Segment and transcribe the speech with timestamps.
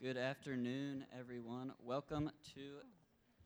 [0.00, 1.72] Good afternoon, everyone.
[1.82, 2.60] Welcome to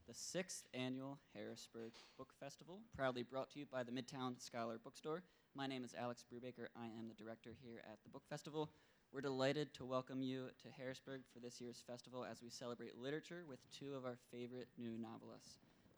[0.06, 5.22] the sixth annual Harrisburg Book Festival, proudly brought to you by the Midtown Scholar Bookstore.
[5.54, 6.66] My name is Alex Brubaker.
[6.76, 8.68] I am the director here at the Book Festival.
[9.14, 13.44] We're delighted to welcome you to Harrisburg for this year's festival as we celebrate literature
[13.48, 15.56] with two of our favorite new novelists,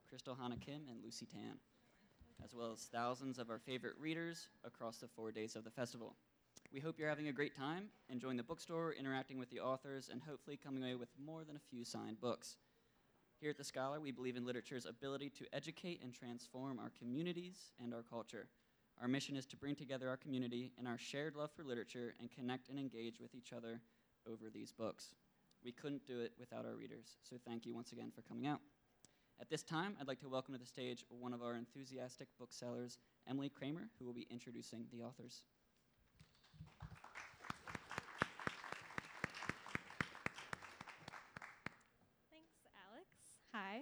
[0.09, 1.59] Crystal Hana Kim and Lucy Tan,
[2.45, 6.15] as well as thousands of our favorite readers across the four days of the festival.
[6.75, 10.21] We hope you're having a great time, enjoying the bookstore, interacting with the authors, and
[10.21, 12.57] hopefully coming away with more than a few signed books.
[13.41, 17.71] Here at The Scholar, we believe in literature's ability to educate and transform our communities
[17.81, 18.49] and our culture.
[19.01, 22.29] Our mission is to bring together our community in our shared love for literature and
[22.29, 23.81] connect and engage with each other
[24.29, 25.15] over these books.
[25.65, 28.59] We couldn't do it without our readers, so thank you once again for coming out.
[29.41, 32.99] At this time, I'd like to welcome to the stage one of our enthusiastic booksellers,
[33.31, 35.45] Emily Kramer, who will be introducing the authors.
[42.31, 42.53] Thanks,
[42.91, 43.07] Alex.
[43.53, 43.81] Hi.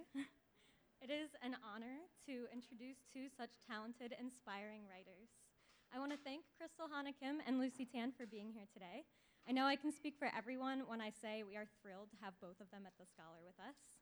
[1.00, 5.34] It is an honor to introduce two such talented, inspiring writers.
[5.90, 9.02] I want to thank Crystal Hana Kim and Lucy Tan for being here today.
[9.42, 12.38] I know I can speak for everyone when I say we are thrilled to have
[12.38, 13.98] both of them at the Scholar with us.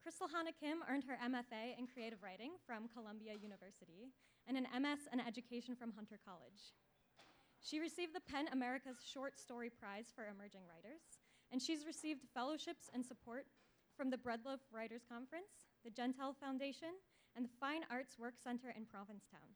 [0.00, 4.08] Crystal Hana Kim earned her MFA in creative writing from Columbia University
[4.48, 6.72] and an MS in education from Hunter College.
[7.60, 11.04] She received the PEN America's Short Story Prize for Emerging Writers,
[11.52, 13.44] and she's received fellowships and support
[13.92, 16.96] from the Breadloaf Writers Conference, the Jentel Foundation,
[17.36, 19.54] and the Fine Arts Work Center in Provincetown.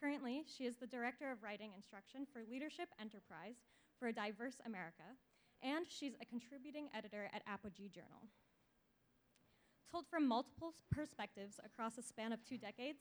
[0.00, 3.56] Currently, she is the Director of Writing Instruction for Leadership Enterprise
[3.98, 5.16] for a Diverse America,
[5.62, 8.28] and she's a contributing editor at Apogee Journal.
[9.90, 12.98] Told from multiple perspectives across a span of two decades,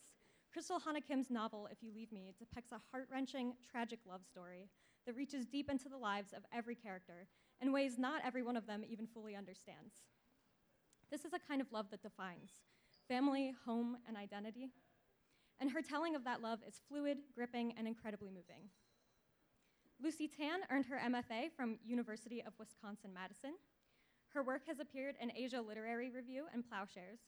[0.52, 4.70] Crystal Hana Kim's novel, If You Leave Me, depicts a heart wrenching, tragic love story
[5.06, 7.28] that reaches deep into the lives of every character
[7.60, 10.04] in ways not every one of them even fully understands.
[11.12, 12.52] This is a kind of love that defines
[13.08, 14.72] family, home, and identity.
[15.60, 18.70] And her telling of that love is fluid, gripping, and incredibly moving.
[20.02, 23.54] Lucy Tan earned her MFA from University of Wisconsin-Madison.
[24.34, 27.20] Her work has appeared in Asia Literary Review and Plowshares,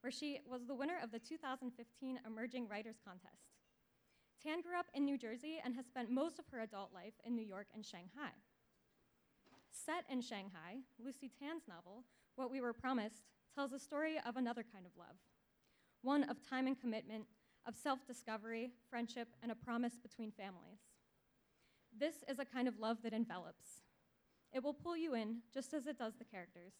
[0.00, 3.56] where she was the winner of the 2015 Emerging Writers Contest.
[4.42, 7.34] Tan grew up in New Jersey and has spent most of her adult life in
[7.34, 8.32] New York and Shanghai.
[9.70, 12.04] Set in Shanghai, Lucy Tan's novel,
[12.36, 13.24] What We Were Promised,
[13.56, 15.16] tells a story of another kind of love
[16.02, 17.24] one of time and commitment,
[17.66, 20.78] of self discovery, friendship, and a promise between families.
[21.98, 23.80] This is a kind of love that envelops.
[24.52, 26.74] It will pull you in just as it does the characters.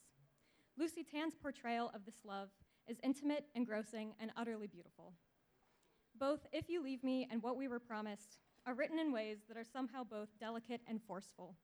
[0.79, 2.51] Lucy Tan's portrayal of this love
[2.87, 5.15] is intimate, engrossing, and utterly beautiful.
[6.19, 9.57] Both If You Leave Me and What We Were Promised are written in ways that
[9.57, 11.57] are somehow both delicate and forceful.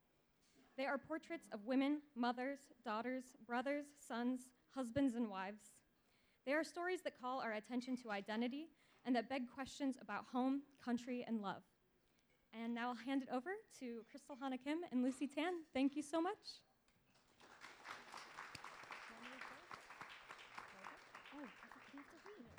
[0.77, 5.73] They are portraits of women, mothers, daughters, brothers, sons, husbands, and wives.
[6.47, 8.69] They are stories that call our attention to identity
[9.05, 11.63] and that beg questions about home, country, and love.
[12.53, 13.51] And now I'll hand it over
[13.81, 15.53] to Crystal Hana Kim and Lucy Tan.
[15.73, 16.61] Thank you so much.
[21.35, 22.53] Oh, you have to read.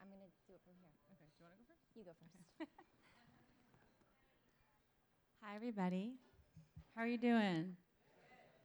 [0.00, 0.94] I'm going to do it from here.
[1.12, 1.96] Okay, do you want to go first?
[1.96, 2.70] You go first.
[5.42, 6.14] Hi, everybody.
[6.94, 7.76] How are you doing?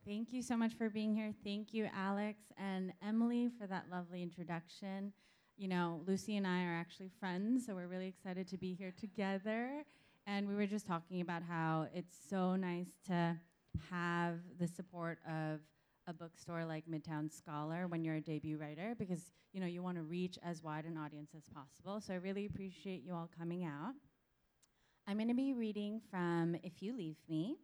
[0.05, 1.31] Thank you so much for being here.
[1.45, 5.13] Thank you, Alex and Emily, for that lovely introduction.
[5.55, 8.93] You know, Lucy and I are actually friends, so we're really excited to be here
[8.99, 9.85] together.
[10.27, 13.37] And we were just talking about how it's so nice to
[13.89, 15.61] have the support of
[16.05, 19.95] a bookstore like Midtown Scholar when you're a debut writer because you know you want
[19.95, 22.01] to reach as wide an audience as possible.
[22.01, 23.93] So I really appreciate you all coming out.
[25.07, 27.55] I'm going to be reading from If You Leave Me.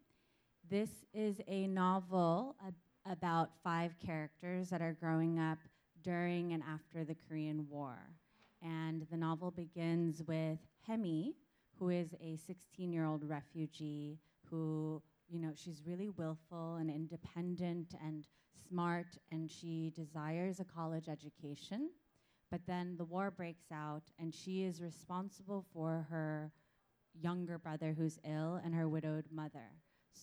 [0.69, 2.75] This is a novel ab-
[3.05, 5.57] about five characters that are growing up
[6.03, 7.97] during and after the Korean War.
[8.61, 11.33] And the novel begins with Haemi,
[11.79, 14.19] who is a 16 year old refugee
[14.49, 18.27] who, you know, she's really willful and independent and
[18.69, 21.89] smart, and she desires a college education.
[22.51, 26.51] But then the war breaks out, and she is responsible for her
[27.13, 29.71] younger brother who's ill and her widowed mother.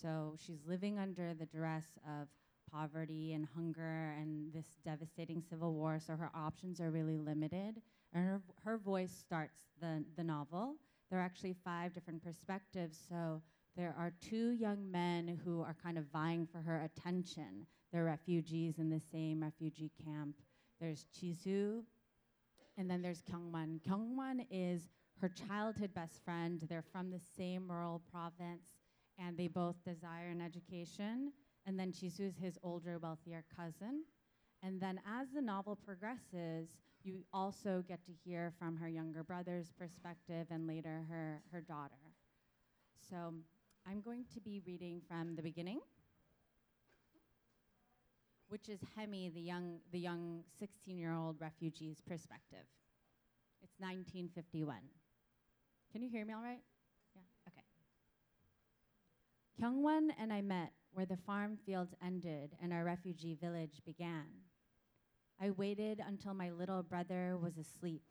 [0.01, 2.29] So she's living under the duress of
[2.71, 5.99] poverty and hunger and this devastating civil war.
[6.05, 7.81] So her options are really limited.
[8.13, 10.77] And her, her voice starts the, the novel.
[11.11, 12.99] There are actually five different perspectives.
[13.09, 13.41] So
[13.77, 17.67] there are two young men who are kind of vying for her attention.
[17.93, 20.37] They're refugees in the same refugee camp.
[20.81, 21.83] There's Jisoo,
[22.77, 23.81] and then there's Kyunghwan.
[23.81, 24.89] Kyunghwan is
[25.21, 26.61] her childhood best friend.
[26.69, 28.67] They're from the same rural province,
[29.19, 31.33] and they both desire an education.
[31.67, 34.05] And then Jisoo's his older, wealthier cousin.
[34.63, 36.69] And then as the novel progresses,
[37.03, 41.95] you also get to hear from her younger brother's perspective and later her, her daughter.
[43.09, 43.35] So
[43.89, 45.81] I'm going to be reading from the beginning,
[48.49, 52.67] which is Haemi, the young, the young 16 year old refugee's perspective.
[53.63, 54.77] It's 1951.
[55.93, 56.61] Can you hear me all right?
[59.61, 64.27] Kyunghwan and I met where the farm fields ended and our refugee village began.
[65.41, 68.03] I waited until my little brother was asleep,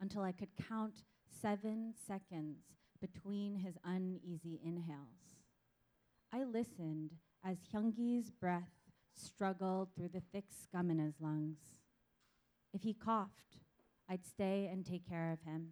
[0.00, 1.02] until I could count
[1.40, 2.58] seven seconds
[3.00, 5.38] between his uneasy inhales.
[6.32, 7.10] I listened
[7.44, 8.70] as Hyunki's breath
[9.16, 11.58] struggled through the thick scum in his lungs.
[12.72, 13.58] If he coughed,
[14.08, 15.70] I'd stay and take care of him.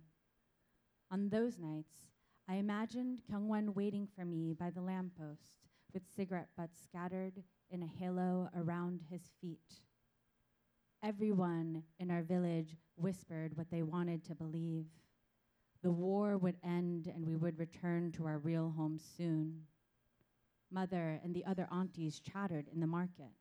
[1.11, 2.12] On those nights,
[2.49, 7.87] I imagined Kyunghwan waiting for me by the lamppost with cigarette butts scattered in a
[7.87, 9.81] halo around his feet.
[11.03, 14.87] Everyone in our village whispered what they wanted to believe.
[15.83, 19.62] The war would end and we would return to our real home soon.
[20.71, 23.33] Mother and the other aunties chattered in the market.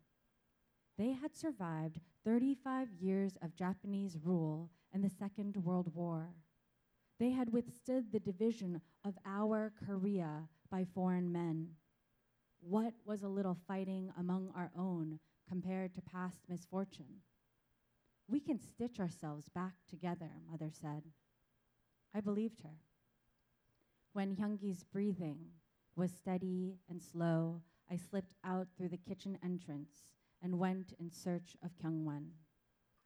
[0.98, 6.30] They had survived 35 years of Japanese rule and the Second World War.
[7.22, 11.68] They had withstood the division of our Korea by foreign men.
[12.62, 17.22] What was a little fighting among our own compared to past misfortune?
[18.28, 21.04] We can stitch ourselves back together, Mother said.
[22.12, 22.80] I believed her.
[24.14, 25.46] When Hyunki's breathing
[25.96, 30.10] was steady and slow, I slipped out through the kitchen entrance
[30.42, 32.30] and went in search of Kyunghwan.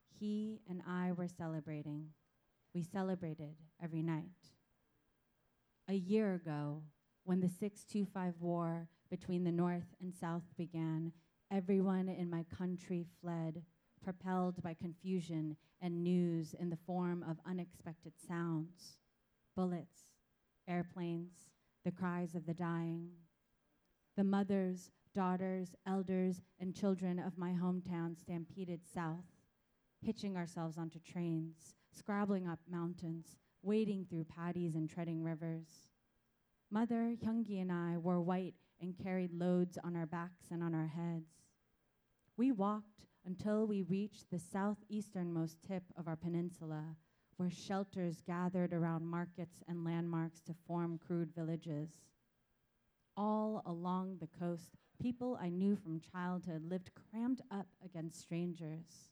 [0.08, 2.12] He and I were celebrating.
[2.76, 4.52] We celebrated every night.
[5.88, 6.82] A year ago,
[7.24, 11.14] when the 625 war between the North and South began,
[11.50, 13.64] everyone in my country fled,
[14.04, 18.98] propelled by confusion and news in the form of unexpected sounds
[19.56, 20.12] bullets,
[20.68, 21.48] airplanes,
[21.86, 23.08] the cries of the dying.
[24.18, 29.24] The mothers, daughters, elders, and children of my hometown stampeded south,
[30.02, 35.68] hitching ourselves onto trains, scrabbling up mountains, wading through paddies and treading rivers.
[36.70, 40.88] Mother, Hyunki, and I wore white and carried loads on our backs and on our
[40.88, 41.32] heads.
[42.38, 46.96] We walked until we reached the southeasternmost tip of our peninsula,
[47.38, 51.90] where shelters gathered around markets and landmarks to form crude villages.
[53.18, 54.72] All along the coast,
[55.02, 59.10] people I knew from childhood lived crammed up against strangers.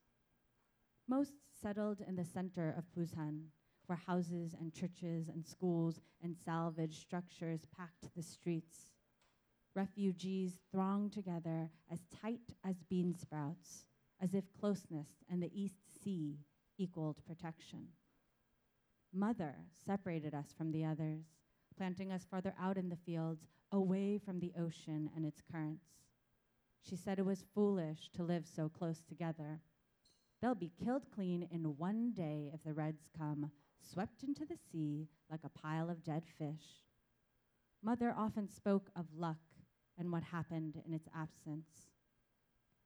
[1.07, 1.33] Most
[1.63, 3.45] settled in the center of Busan,
[3.87, 8.91] where houses and churches and schools and salvage structures packed the streets.
[9.73, 13.85] Refugees thronged together as tight as bean sprouts,
[14.21, 16.37] as if closeness and the East Sea
[16.77, 17.87] equaled protection.
[19.13, 19.55] Mother
[19.85, 21.23] separated us from the others,
[21.77, 25.85] planting us farther out in the fields, away from the ocean and its currents.
[26.81, 29.61] She said it was foolish to live so close together.
[30.43, 33.49] They'll be killed clean in one day if the Reds come,
[33.79, 36.83] swept into the sea like a pile of dead fish.
[37.81, 39.37] Mother often spoke of luck
[39.97, 41.87] and what happened in its absence.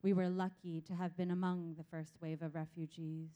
[0.04, 3.32] We were lucky to have been among the first wave of refugees.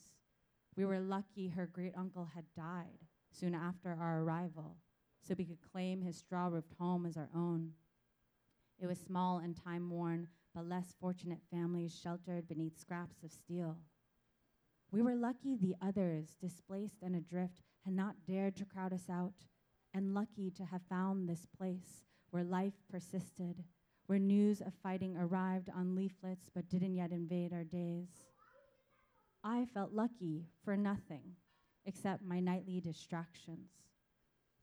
[0.77, 2.99] We were lucky her great uncle had died
[3.31, 4.77] soon after our arrival,
[5.19, 7.71] so we could claim his straw roofed home as our own.
[8.79, 13.77] It was small and time worn, but less fortunate families sheltered beneath scraps of steel.
[14.91, 19.45] We were lucky the others, displaced and adrift, had not dared to crowd us out,
[19.93, 23.63] and lucky to have found this place where life persisted,
[24.07, 28.09] where news of fighting arrived on leaflets but didn't yet invade our days.
[29.43, 31.35] I felt lucky for nothing
[31.85, 33.69] except my nightly distractions.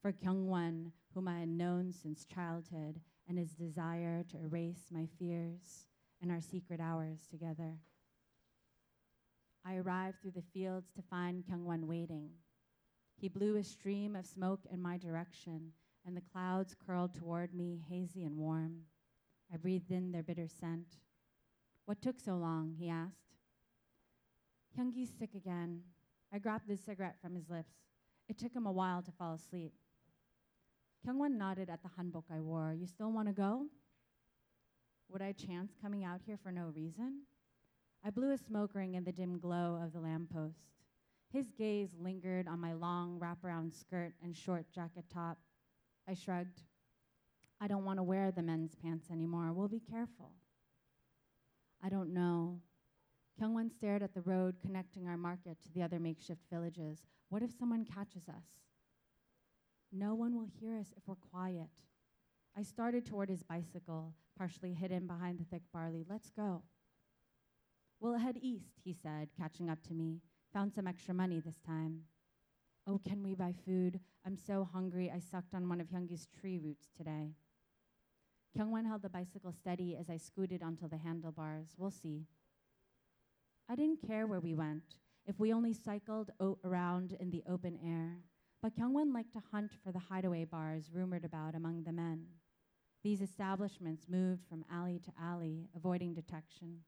[0.03, 5.87] For Kyunghwan, whom I had known since childhood, and his desire to erase my fears
[6.21, 7.79] and our secret hours together.
[9.69, 12.31] I arrived through the fields to find Kyunghwan waiting.
[13.21, 15.73] He blew a stream of smoke in my direction,
[16.07, 18.85] and the clouds curled toward me, hazy and warm.
[19.53, 20.97] I breathed in their bitter scent.
[21.85, 22.77] What took so long?
[22.79, 23.37] he asked.
[24.79, 25.83] Hyunki's sick again.
[26.33, 27.75] I grabbed the cigarette from his lips.
[28.27, 29.75] It took him a while to fall asleep.
[31.07, 32.75] Kyunghwan nodded at the hanbok I wore.
[32.75, 33.67] You still want to go?
[35.11, 37.23] Would I chance coming out here for no reason?
[38.05, 40.69] I blew a smoke ring in the dim glow of the lamppost.
[41.33, 45.39] His gaze lingered on my long wraparound skirt and short jacket top.
[46.09, 46.63] I shrugged.
[47.61, 49.53] I don't want to wear the men's pants anymore.
[49.53, 50.33] We'll be careful.
[51.83, 52.61] I don't know.
[53.41, 57.05] Kyunghwan stared at the road connecting our market to the other makeshift villages.
[57.29, 58.45] What if someone catches us?
[59.93, 61.71] No one will hear us if we're quiet.
[62.57, 66.05] I started toward his bicycle, partially hidden behind the thick barley.
[66.09, 66.63] Let's go.
[68.01, 70.21] We'll head east, he said, catching up to me.
[70.53, 72.03] Found some extra money this time.
[72.87, 74.01] Oh, can we buy food?
[74.25, 77.33] I'm so hungry, I sucked on one of Hyunki's tree roots today.
[78.57, 81.75] Kyunghwan held the bicycle steady as I scooted onto the handlebars.
[81.77, 82.27] We'll see.
[83.69, 84.95] I didn't care where we went,
[85.27, 88.23] if we only cycled o- around in the open air.
[88.63, 92.27] But Kyunghwan liked to hunt for the hideaway bars rumored about among the men.
[93.05, 96.79] These establishments moved from alley to alley, avoiding detection.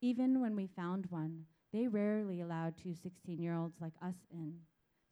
[0.00, 4.54] Even when we found one, they rarely allowed two 16 year olds like us in,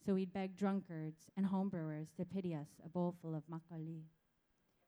[0.04, 4.02] so we'd beg drunkards and homebrewers to pity us a bowl full of makgeolli.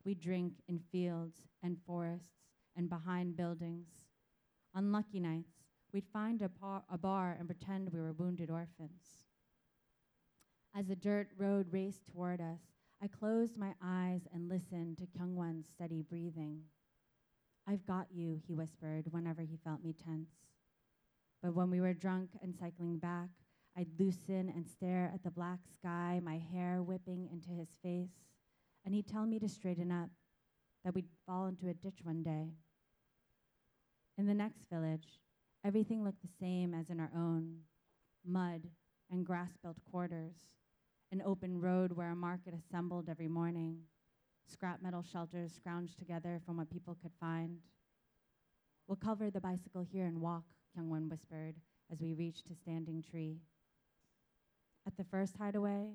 [0.05, 2.45] We'd drink in fields and forests
[2.77, 3.89] and behind buildings.
[4.75, 9.23] On lucky nights, we'd find a, par- a bar and pretend we were wounded orphans.
[10.75, 12.61] As the dirt road raced toward us,
[13.03, 16.61] I closed my eyes and listened to Kyunghwan's steady breathing.
[17.69, 20.31] I've got you, he whispered whenever he felt me tense.
[21.43, 23.29] But when we were drunk and cycling back,
[23.77, 28.15] I'd loosen and stare at the black sky, my hair whipping into his face,
[28.85, 30.09] and he'd tell me to straighten up,
[30.85, 32.53] that we'd fall into a ditch one day.
[34.17, 35.21] In the next village,
[35.65, 37.59] everything looked the same as in our own
[38.25, 38.63] mud
[39.11, 40.37] and grass built quarters,
[41.13, 43.81] an open road where a market assembled every morning,
[44.47, 47.59] scrap metal shelters scrounged together from what people could find.
[48.87, 50.45] We'll cover the bicycle here and walk,
[50.77, 51.57] Kyunghwan whispered
[51.93, 53.41] as we reached a standing tree.
[54.87, 55.95] At the first hideaway,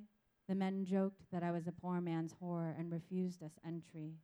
[0.50, 4.16] the men joked that I was a poor man's whore and refused us entry.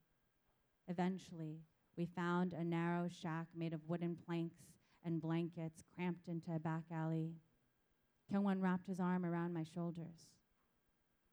[0.89, 1.61] Eventually,
[1.97, 4.57] we found a narrow shack made of wooden planks
[5.05, 7.31] and blankets cramped into a back alley.
[8.31, 10.27] Kyunghwan wrapped his arm around my shoulders.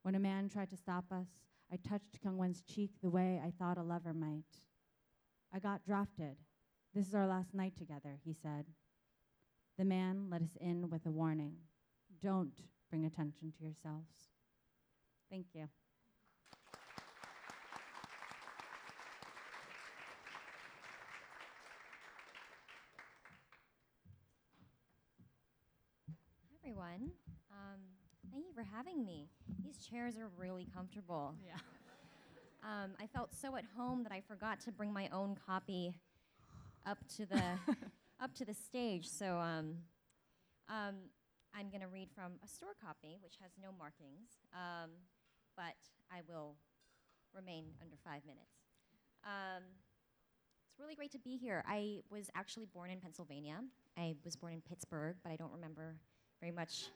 [0.02, 1.26] When a man tried to stop us,
[1.72, 4.44] I touched Kyunghwan's cheek the way I thought a lover might.
[5.52, 6.36] I got drafted.
[6.94, 8.66] This is our last night together, he said.
[9.78, 11.56] The man let us in with a warning
[12.22, 14.30] don't bring attention to yourselves.
[15.30, 15.68] Thank you.
[26.62, 27.10] Everyone.
[27.50, 27.93] Um,
[28.32, 29.28] thank you for having me.
[29.64, 31.34] These chairs are really comfortable.
[31.44, 31.54] Yeah.
[32.64, 35.94] Um, I felt so at home that I forgot to bring my own copy
[36.86, 37.42] up to the
[38.22, 39.06] up to the stage.
[39.06, 39.74] So um,
[40.70, 40.94] um,
[41.54, 44.90] I'm going to read from a store copy, which has no markings, um,
[45.58, 45.76] but
[46.10, 46.56] I will
[47.34, 48.64] remain under five minutes.
[49.24, 49.62] Um,
[50.66, 51.62] it's really great to be here.
[51.68, 53.60] I was actually born in Pennsylvania.
[53.98, 55.96] I was born in Pittsburgh, but I don't remember
[56.40, 56.86] very much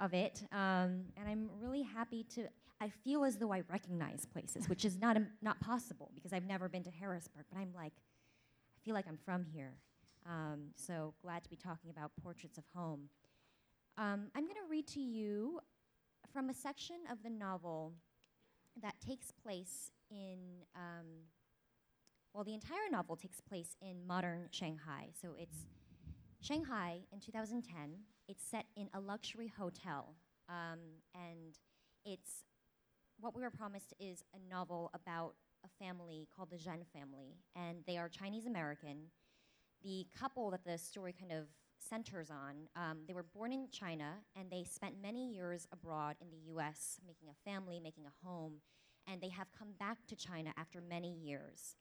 [0.00, 0.42] of it.
[0.52, 2.48] Um, and I'm really happy to.
[2.80, 6.46] I feel as though I recognize places, which is not im- not possible because I've
[6.46, 7.44] never been to Harrisburg.
[7.52, 9.74] But I'm like, I feel like I'm from here.
[10.26, 13.08] Um, so glad to be talking about portraits of home.
[13.96, 15.60] Um, I'm going to read to you
[16.32, 17.94] from a section of the novel
[18.80, 20.38] that takes place in.
[20.76, 21.06] Um,
[22.34, 25.08] well, the entire novel takes place in modern Shanghai.
[25.20, 25.66] So it's
[26.40, 27.74] Shanghai in 2010.
[28.28, 30.14] It's set in a luxury hotel,
[30.50, 30.80] um,
[31.14, 31.58] and
[32.04, 32.44] it's
[33.18, 37.78] what we were promised is a novel about a family called the Zhen family, and
[37.86, 39.10] they are Chinese American.
[39.82, 41.46] The couple that the story kind of
[41.78, 46.30] centers on, um, they were born in China, and they spent many years abroad in
[46.30, 47.00] the U.S.
[47.06, 48.60] making a family, making a home,
[49.10, 51.76] and they have come back to China after many years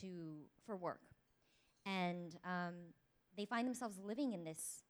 [0.00, 1.02] to for work,
[1.84, 2.74] and um,
[3.36, 4.82] they find themselves living in this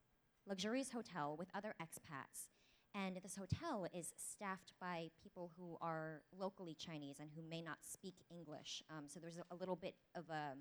[0.47, 2.49] luxurious hotel with other expats.
[2.95, 7.77] And this hotel is staffed by people who are locally Chinese and who may not
[7.81, 8.81] speak English.
[8.89, 10.53] Um, so there's a, a little bit of a,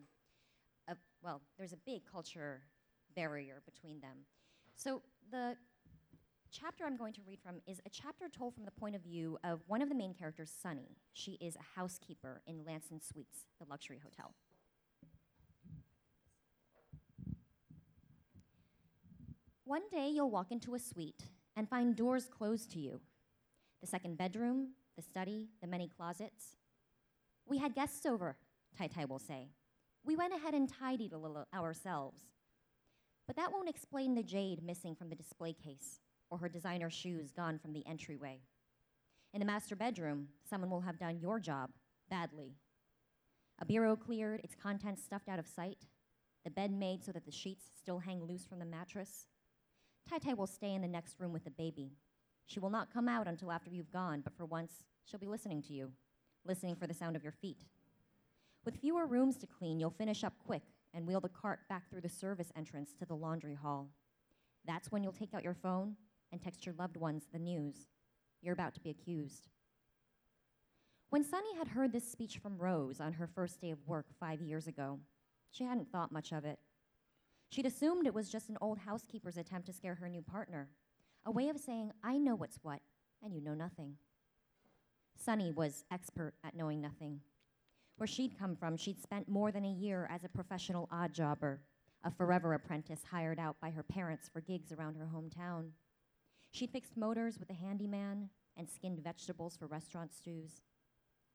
[0.90, 2.62] a, well, there's a big culture
[3.14, 4.26] barrier between them.
[4.74, 5.56] So the
[6.50, 9.38] chapter I'm going to read from is a chapter told from the point of view
[9.44, 10.96] of one of the main characters, Sunny.
[11.12, 14.34] She is a housekeeper in Lanson Suites, the luxury hotel.
[19.66, 21.24] One day you'll walk into a suite
[21.56, 23.00] and find doors closed to you.
[23.80, 26.56] The second bedroom, the study, the many closets.
[27.46, 28.36] We had guests over,
[28.78, 29.48] Tai Tai will say.
[30.04, 32.20] We went ahead and tidied a little ourselves.
[33.26, 35.98] But that won't explain the jade missing from the display case
[36.30, 38.38] or her designer shoes gone from the entryway.
[39.34, 41.70] In the master bedroom, someone will have done your job
[42.08, 42.54] badly
[43.60, 45.86] A bureau cleared, its contents stuffed out of sight,
[46.44, 49.26] the bed made so that the sheets still hang loose from the mattress.
[50.08, 51.92] Tai Tai will stay in the next room with the baby.
[52.46, 55.62] She will not come out until after you've gone, but for once, she'll be listening
[55.62, 55.90] to you,
[56.44, 57.64] listening for the sound of your feet.
[58.64, 60.62] With fewer rooms to clean, you'll finish up quick
[60.94, 63.88] and wheel the cart back through the service entrance to the laundry hall.
[64.64, 65.96] That's when you'll take out your phone
[66.32, 67.88] and text your loved ones the news.
[68.42, 69.48] You're about to be accused.
[71.10, 74.40] When Sunny had heard this speech from Rose on her first day of work five
[74.40, 74.98] years ago,
[75.50, 76.58] she hadn't thought much of it.
[77.48, 80.68] She'd assumed it was just an old housekeeper's attempt to scare her new partner,
[81.24, 82.80] a way of saying, I know what's what,
[83.22, 83.96] and you know nothing.
[85.16, 87.20] Sunny was expert at knowing nothing.
[87.96, 91.62] Where she'd come from, she'd spent more than a year as a professional odd jobber,
[92.04, 95.70] a forever apprentice hired out by her parents for gigs around her hometown.
[96.50, 100.60] She'd fixed motors with a handyman and skinned vegetables for restaurant stews.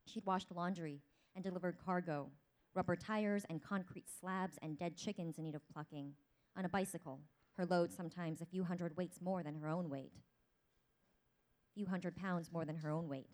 [0.05, 1.01] She'd washed laundry
[1.35, 2.29] and delivered cargo,
[2.73, 6.13] rubber tires and concrete slabs and dead chickens in need of plucking,
[6.57, 7.19] on a bicycle,
[7.53, 10.13] her load sometimes a few hundred weights more than her own weight.
[11.75, 13.29] Few hundred pounds more than her own weight.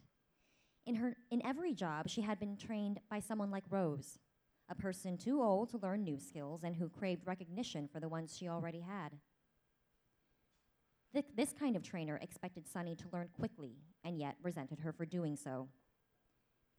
[0.86, 4.20] In, her, in every job, she had been trained by someone like Rose,
[4.70, 8.36] a person too old to learn new skills and who craved recognition for the ones
[8.38, 9.10] she already had.
[11.13, 15.06] Th- this kind of trainer expected Sunny to learn quickly and yet resented her for
[15.06, 15.67] doing so.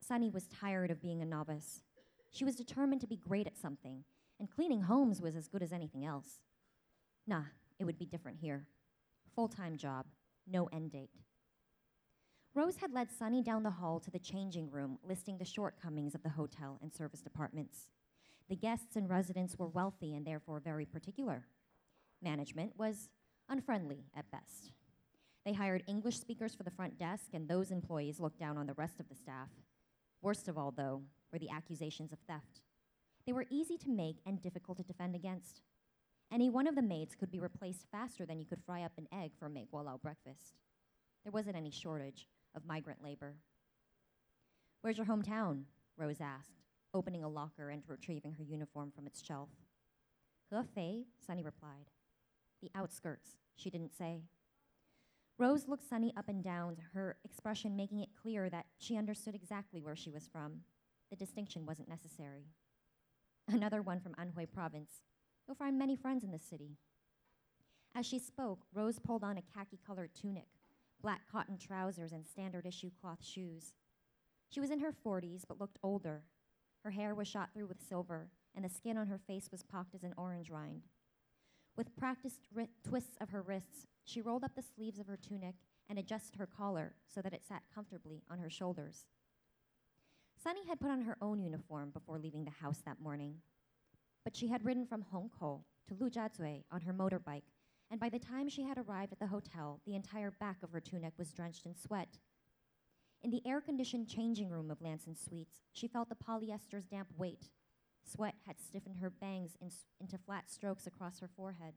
[0.01, 1.83] Sunny was tired of being a novice.
[2.31, 4.05] She was determined to be great at something,
[4.39, 6.41] and cleaning homes was as good as anything else.
[7.27, 7.45] Nah,
[7.79, 8.67] it would be different here.
[9.35, 10.07] Full time job,
[10.47, 11.11] no end date.
[12.55, 16.23] Rose had led Sunny down the hall to the changing room, listing the shortcomings of
[16.23, 17.91] the hotel and service departments.
[18.49, 21.47] The guests and residents were wealthy and therefore very particular.
[22.23, 23.11] Management was
[23.49, 24.73] unfriendly at best.
[25.45, 28.75] They hired English speakers for the front desk, and those employees looked down on the
[28.75, 29.49] rest of the staff.
[30.21, 32.63] Worst of all, though, were the accusations of theft.
[33.27, 35.61] They were easy to make and difficult to defend against.
[36.33, 39.09] Any one of the maids could be replaced faster than you could fry up an
[39.13, 40.59] egg for walao breakfast.
[41.25, 43.37] There wasn't any shortage of migrant labor.
[44.81, 45.65] Where's your hometown?
[45.97, 46.63] Rose asked,
[46.95, 49.49] opening a locker and retrieving her uniform from its shelf.
[50.53, 51.91] Hefei, Sunny replied.
[52.63, 54.23] The outskirts, she didn't say.
[55.39, 59.81] Rose looked Sunny up and down, her expression making it clear that she understood exactly
[59.81, 60.61] where she was from.
[61.11, 62.47] The distinction wasn't necessary.
[63.49, 64.91] Another one from Anhui province.
[65.47, 66.77] You'll find many friends in this city.
[67.95, 70.49] As she spoke, Rose pulled on a khaki colored tunic,
[71.01, 73.73] black cotton trousers, and standard issue cloth shoes.
[74.51, 76.25] She was in her 40s but looked older.
[76.85, 79.95] Her hair was shot through with silver, and the skin on her face was pocked
[79.95, 80.83] as an orange rind.
[81.77, 82.49] With practiced
[82.85, 85.55] twists of her wrists, she rolled up the sleeves of her tunic
[85.89, 89.07] and adjusted her collar so that it sat comfortably on her shoulders.
[90.43, 93.35] Sunny had put on her own uniform before leaving the house that morning.
[94.25, 97.43] But she had ridden from Hongkou to Lujiazui on her motorbike,
[97.91, 100.81] and by the time she had arrived at the hotel, the entire back of her
[100.81, 102.19] tunic was drenched in sweat.
[103.23, 107.51] In the air conditioned changing room of Lanson Suites, she felt the polyester's damp weight.
[108.05, 109.71] Sweat had stiffened her bangs in
[110.01, 111.75] into flat strokes across her forehead.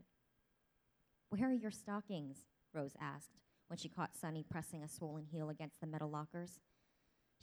[1.29, 2.45] Where are your stockings?
[2.73, 6.59] Rose asked when she caught Sunny pressing a swollen heel against the metal lockers.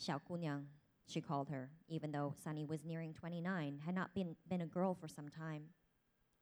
[0.01, 0.67] Xiao Guniang,
[1.09, 4.95] she called her, even though Sunny was nearing 29, had not been, been a girl
[4.95, 5.63] for some time.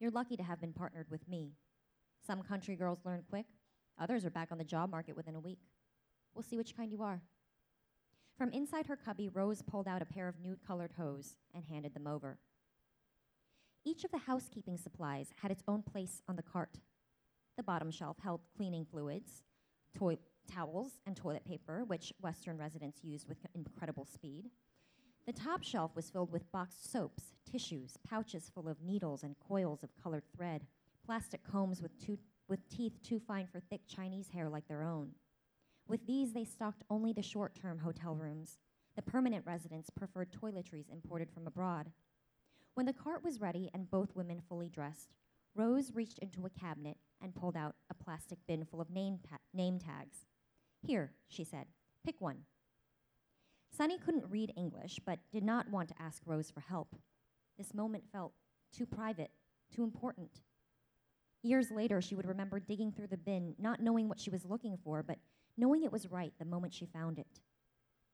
[0.01, 1.53] You're lucky to have been partnered with me.
[2.27, 3.47] Some country girls learn quick,
[3.99, 5.61] others are back on the job market within a week.
[6.35, 7.23] We'll see which kind you are.
[8.37, 11.95] From inside her cubby, Rose pulled out a pair of nude colored hose and handed
[11.95, 12.39] them over.
[13.85, 16.81] Each of the housekeeping supplies had its own place on the cart.
[17.57, 19.45] The bottom shelf held cleaning fluids,
[19.97, 24.51] toi- towels, and toilet paper, which Western residents used with incredible speed.
[25.27, 29.83] The top shelf was filled with boxed soaps, tissues, pouches full of needles and coils
[29.83, 30.67] of colored thread,
[31.05, 31.93] plastic combs with,
[32.49, 35.11] with teeth too fine for thick Chinese hair like their own.
[35.89, 38.59] With these, they stocked only the short term hotel rooms.
[38.95, 41.91] The permanent residents preferred toiletries imported from abroad.
[42.75, 45.15] When the cart was ready and both women fully dressed,
[45.55, 49.19] Rose reached into a cabinet and pulled out a plastic bin full of name,
[49.55, 50.27] name tags.
[50.87, 51.66] Here, she said,
[52.05, 52.38] pick one.
[53.77, 56.94] Sunny couldn't read English, but did not want to ask Rose for help.
[57.59, 58.33] This moment felt
[58.72, 59.31] too private,
[59.75, 60.42] too important.
[61.42, 64.79] Years later, she would remember digging through the bin, not knowing what she was looking
[64.83, 65.18] for, but
[65.57, 67.40] knowing it was right the moment she found it.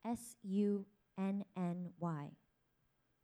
[0.07, 0.87] S U
[1.19, 2.31] N N Y.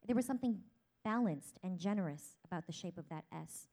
[0.06, 0.60] There was something
[1.04, 3.68] balanced and generous about the shape of that S,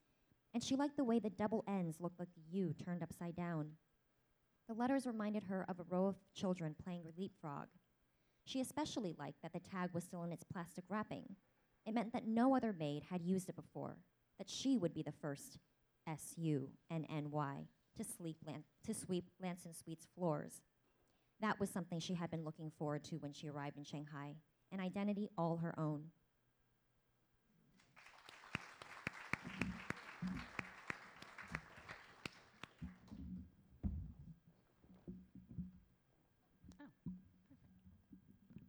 [0.53, 3.71] and she liked the way the double N's looked like the U turned upside down.
[4.67, 7.67] The letters reminded her of a row of children playing leapfrog.
[8.45, 11.35] She especially liked that the tag was still in its plastic wrapping.
[11.85, 13.97] It meant that no other maid had used it before,
[14.39, 15.59] that she would be the first
[16.07, 20.61] S U N N Y to, sleep Lan- to sweep Lanson Suite's floors.
[21.41, 24.35] That was something she had been looking forward to when she arrived in Shanghai,
[24.71, 26.05] an identity all her own.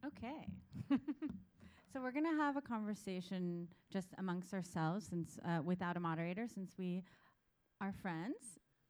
[0.06, 0.46] Okay.
[1.96, 6.46] So we're going to have a conversation just amongst ourselves since uh, without a moderator
[6.46, 7.02] since we
[7.80, 8.36] are friends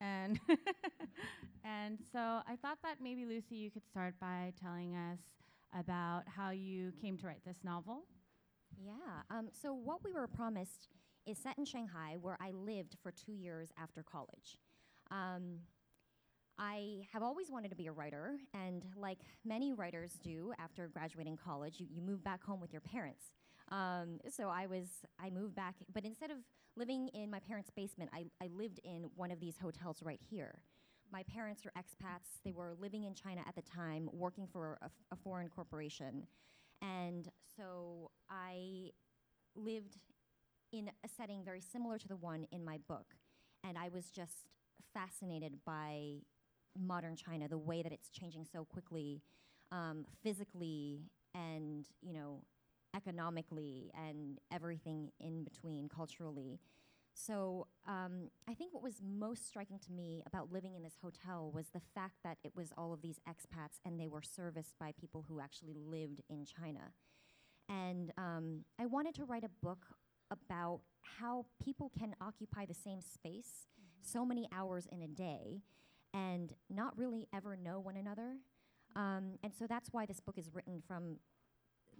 [0.00, 0.40] and
[1.64, 5.20] and so I thought that maybe Lucy you could start by telling us
[5.78, 8.06] about how you came to write this novel.
[8.84, 8.92] Yeah.
[9.30, 10.88] Um, so what we were promised
[11.26, 14.58] is set in Shanghai, where I lived for two years after college.
[15.12, 15.60] Um,
[16.58, 21.36] I have always wanted to be a writer, and like many writers do after graduating
[21.36, 23.24] college, you, you move back home with your parents.
[23.70, 24.86] Um, so I was,
[25.20, 26.38] I moved back, but instead of
[26.76, 30.60] living in my parents' basement, I, I lived in one of these hotels right here.
[31.12, 32.40] My parents are expats.
[32.44, 34.78] They were living in China at the time, working for
[35.12, 36.26] a foreign corporation.
[36.82, 38.90] And so I
[39.54, 39.98] lived
[40.72, 43.14] in a setting very similar to the one in my book.
[43.62, 44.50] And I was just
[44.92, 46.22] fascinated by
[46.78, 49.22] modern China, the way that it's changing so quickly,
[49.72, 51.00] um, physically
[51.34, 52.42] and, you know,
[52.94, 56.60] economically and everything in between culturally.
[57.14, 61.50] So um, I think what was most striking to me about living in this hotel
[61.54, 64.92] was the fact that it was all of these expats and they were serviced by
[65.00, 66.92] people who actually lived in China.
[67.68, 69.86] And um, I wanted to write a book
[70.30, 73.66] about how people can occupy the same space
[74.02, 75.62] so many hours in a day
[76.16, 78.36] and not really ever know one another.
[78.94, 81.16] Um, and so that's why this book is written from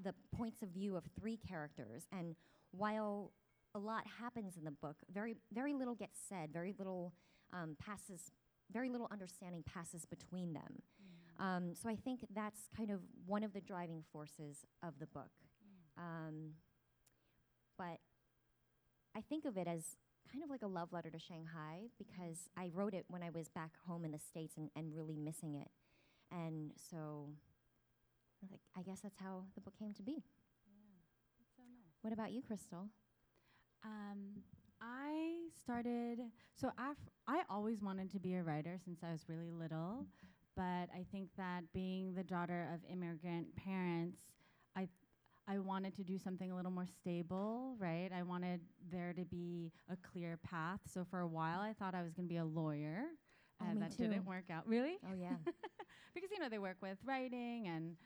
[0.02, 2.06] the points of view of three characters.
[2.10, 2.34] And
[2.70, 3.32] while
[3.74, 7.12] a lot happens in the book, very very little gets said, very little
[7.52, 8.30] um, passes,
[8.72, 10.82] very little understanding passes between them.
[11.38, 15.30] Um, so I think that's kind of one of the driving forces of the book.
[15.98, 16.52] Um,
[17.76, 17.98] but
[19.14, 19.96] I think of it as
[20.30, 23.48] kind of like a love letter to Shanghai because I wrote it when I was
[23.48, 25.68] back home in the States and, and really missing it.
[26.30, 27.28] And so
[28.50, 30.22] like, I guess that's how the book came to be.
[32.02, 32.88] What about you, Crystal?
[33.84, 34.42] Um,
[34.80, 36.20] I started
[36.54, 40.06] so af- I always wanted to be a writer since I was really little,
[40.56, 40.62] but
[40.94, 44.18] I think that being the daughter of immigrant parents,
[45.48, 48.10] I wanted to do something a little more stable, right?
[48.16, 50.80] I wanted there to be a clear path.
[50.92, 53.04] So for a while, I thought I was going to be a lawyer.
[53.60, 54.66] Oh, that didn't work out.
[54.66, 54.98] Really?
[55.08, 55.36] Oh yeah.
[56.14, 57.96] because you know they work with writing and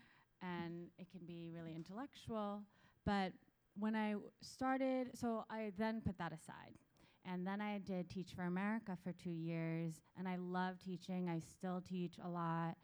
[0.43, 2.63] and it can be really intellectual
[3.07, 3.33] but
[3.79, 6.75] when I started so i then put that aside
[7.25, 11.41] and then i did teach for america for two years and i love teaching i
[11.41, 12.77] still teach a lot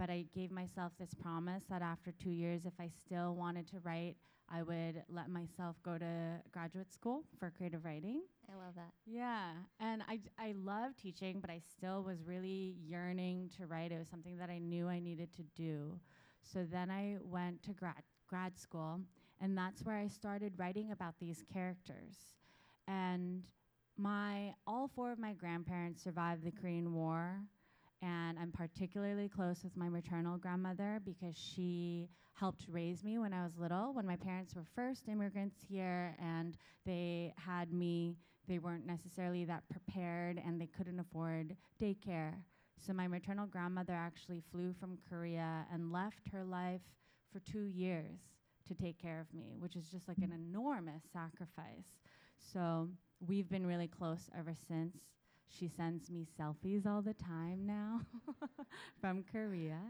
[0.00, 3.78] but i gave myself this promise that after two years if i still wanted to
[3.84, 4.16] write
[4.50, 8.92] i would let myself go to graduate school for creative writing I love that.
[9.06, 13.92] yeah, and I, love teaching, but I still was really yearning to write.
[13.92, 16.00] It was something that I knew I needed to do.
[16.42, 19.00] So then I went to grad grad school,
[19.40, 22.16] and that's where I started writing about these characters.
[22.88, 23.44] And
[23.96, 27.40] my all four of my grandparents survived the Korean War,
[28.02, 33.42] and I'm particularly close with my maternal grandmother because she helped raise me when I
[33.44, 33.92] was little.
[33.92, 36.54] When my parents were first immigrants here, and
[36.86, 38.16] they had me
[38.50, 42.34] they weren't necessarily that prepared and they couldn't afford daycare.
[42.84, 46.80] So my maternal grandmother actually flew from Korea and left her life
[47.32, 48.18] for two years
[48.66, 51.86] to take care of me, which is just like an enormous sacrifice.
[52.52, 52.88] So
[53.24, 54.96] we've been really close ever since.
[55.58, 58.00] She sends me selfies all the time now
[59.00, 59.80] from Korea.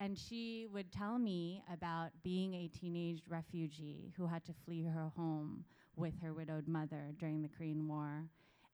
[0.00, 5.12] And she would tell me about being a teenage refugee who had to flee her
[5.16, 5.64] home
[5.96, 8.24] with her widowed mother during the Korean War.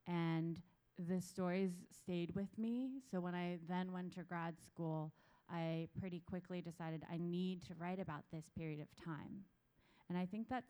[0.07, 0.63] And
[0.99, 3.01] the stories stayed with me.
[3.11, 5.13] So when I then went to grad school,
[5.51, 9.45] I pretty quickly decided I need to write about this period of time.
[10.09, 10.65] And I think that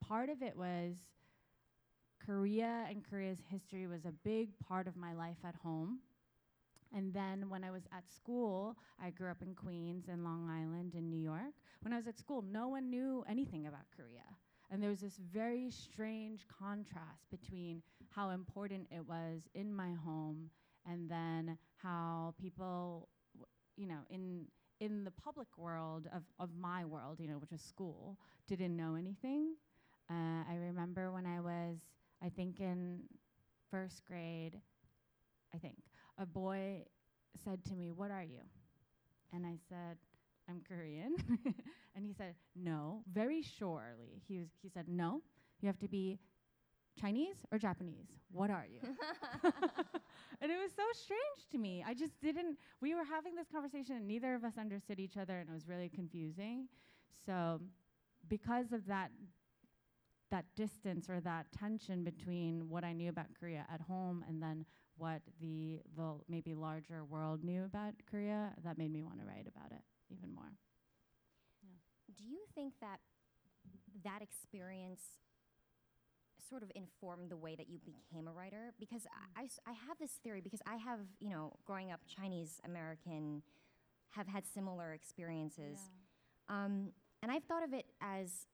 [0.00, 0.94] part of it was
[2.26, 6.00] Korea and Korea's history was a big part of my life at home.
[6.94, 10.94] And then when I was at school, I grew up in Queens and Long Island
[10.94, 11.54] in New York.
[11.82, 14.24] When I was at school, no one knew anything about Korea.
[14.70, 20.50] And there was this very strange contrast between how important it was in my home
[20.90, 23.08] and then how people,
[23.76, 24.46] you know, in
[24.80, 28.94] in the public world of, of my world, you know, which was school, didn't know
[28.94, 29.54] anything.
[30.10, 31.78] Uh, I remember when I was,
[32.24, 33.00] I think in
[33.70, 34.60] first grade,
[35.54, 35.76] I think,
[36.18, 36.84] a boy
[37.44, 38.40] said to me, What are you?
[39.32, 39.98] And I said,
[40.48, 41.16] I'm Korean.
[41.94, 44.22] and he said, No, very surely.
[44.28, 45.22] He, was, he said, No,
[45.60, 46.18] you have to be
[46.98, 48.06] Chinese or Japanese.
[48.32, 48.80] What are you?
[50.40, 51.84] and it was so strange to me.
[51.86, 55.38] I just didn't, we were having this conversation and neither of us understood each other
[55.38, 56.68] and it was really confusing.
[57.24, 57.60] So,
[58.28, 59.10] because of that,
[60.30, 64.64] that distance or that tension between what I knew about Korea at home and then
[64.96, 69.46] what the, the maybe larger world knew about Korea, that made me want to write
[69.46, 70.52] about it even more.
[72.16, 73.00] Do you think that
[74.04, 75.02] that experience
[76.48, 78.72] sort of informed the way that you became a writer?
[78.80, 79.02] Because
[79.36, 83.42] I I have this theory, because I have, you know, growing up Chinese American,
[84.10, 85.78] have had similar experiences.
[86.48, 88.46] Um, and I've thought of it as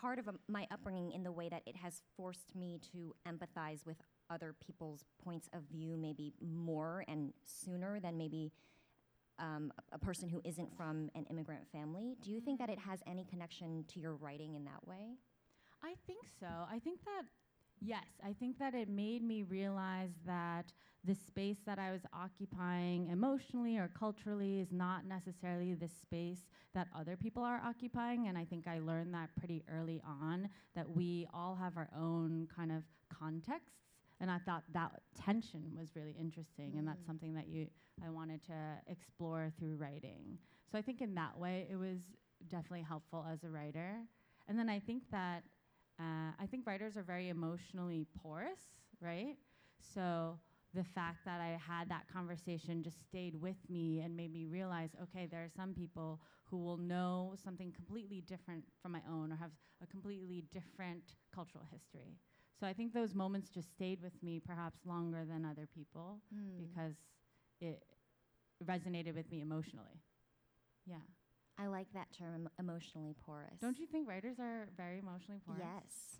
[0.00, 3.84] part of um my upbringing in the way that it has forced me to empathize
[3.84, 3.96] with
[4.30, 8.52] other people's points of view maybe more and sooner than maybe
[9.38, 12.16] um, a, a person who isn't from an immigrant family.
[12.22, 15.16] Do you think that it has any connection to your writing in that way?
[15.82, 16.46] I think so.
[16.46, 17.22] I think that,
[17.80, 20.72] yes, I think that it made me realize that
[21.04, 26.40] the space that I was occupying emotionally or culturally is not necessarily the space
[26.74, 28.28] that other people are occupying.
[28.28, 32.48] And I think I learned that pretty early on that we all have our own
[32.54, 33.78] kind of contexts.
[34.20, 37.06] And I thought that tension was really interesting, and that's Mm.
[37.06, 37.68] something that you
[38.04, 40.38] I wanted to explore through writing.
[40.70, 41.98] So I think in that way it was
[42.48, 44.06] definitely helpful as a writer.
[44.48, 45.44] And then I think that
[46.00, 48.60] uh, I think writers are very emotionally porous,
[49.00, 49.36] right?
[49.94, 50.38] So
[50.74, 54.90] the fact that I had that conversation just stayed with me and made me realize
[55.02, 59.36] okay, there are some people who will know something completely different from my own or
[59.36, 59.50] have
[59.82, 61.02] a completely different
[61.34, 62.16] cultural history.
[62.58, 66.20] So I think those moments just stayed with me perhaps longer than other people
[66.58, 66.94] because
[67.60, 67.82] it
[68.64, 70.02] resonated with me emotionally.
[70.86, 70.96] Yeah.
[71.60, 73.58] I like that term, emotionally porous.
[73.60, 75.60] Don't you think writers are very emotionally porous?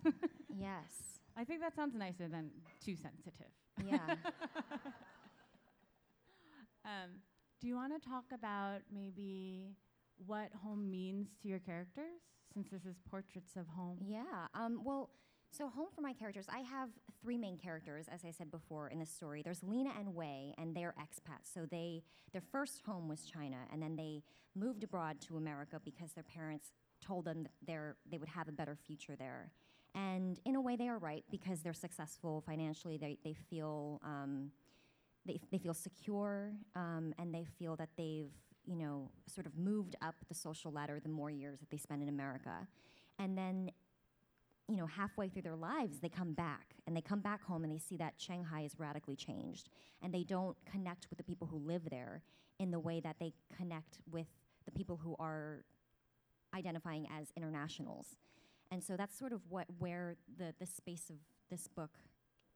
[0.03, 0.13] Yes.
[0.59, 1.19] yes.
[1.35, 2.51] I think that sounds nicer than
[2.83, 3.51] too sensitive.
[3.83, 4.15] Yeah.
[6.83, 7.21] Um,
[7.59, 9.75] do you want to talk about maybe
[10.25, 12.21] what home means to your characters,
[12.53, 13.97] since this is portraits of home?
[14.03, 14.47] Yeah.
[14.55, 15.11] Um, well,
[15.51, 16.89] so home for my characters, I have
[17.21, 19.41] three main characters, as I said before in the story.
[19.43, 21.53] There's Lina and Wei, and they're expats.
[21.53, 24.23] So they their first home was China, and then they
[24.55, 26.71] moved abroad to America because their parents
[27.05, 29.51] told them that they're, they would have a better future there.
[29.93, 32.97] And in a way, they are right because they're successful financially.
[32.97, 34.51] They they feel um,
[35.25, 38.31] they they feel secure, um, and they feel that they've
[38.65, 42.01] you know sort of moved up the social ladder the more years that they spend
[42.01, 42.67] in America.
[43.19, 43.71] And then
[44.71, 47.71] you know, halfway through their lives, they come back and they come back home and
[47.71, 49.69] they see that Shanghai is radically changed
[50.01, 52.23] and they don't connect with the people who live there
[52.59, 54.27] in the way that they connect with
[54.65, 55.65] the people who are
[56.55, 58.15] identifying as internationals.
[58.71, 61.17] And so that's sort of what where the the space of
[61.49, 61.97] this book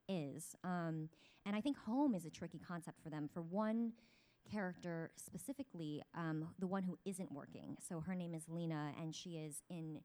[0.08, 0.56] is.
[0.64, 1.10] Um,
[1.46, 3.30] and I think home is a tricky concept for them.
[3.34, 3.92] For one
[4.50, 7.78] character specifically, um, the one who isn't working.
[7.88, 10.00] So her name is Lina, and she is in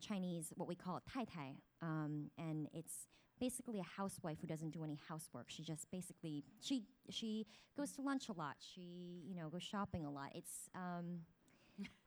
[0.00, 3.06] Chinese, what we call tai tai, um, and it's
[3.40, 5.46] basically a housewife who doesn't do any housework.
[5.48, 8.56] She just basically she she goes to lunch a lot.
[8.58, 10.30] She you know goes shopping a lot.
[10.34, 11.20] It's um,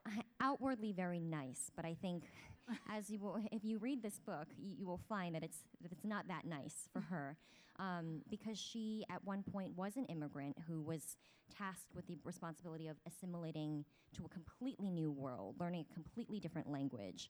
[0.42, 2.24] outwardly very nice, but I think
[2.92, 5.92] as you will, if you read this book, y- you will find that it's that
[5.92, 7.38] it's not that nice for her,
[7.80, 11.18] um, because she at one point was an immigrant who was
[11.56, 16.70] tasked with the responsibility of assimilating to a completely new world, learning a completely different
[16.72, 17.30] language,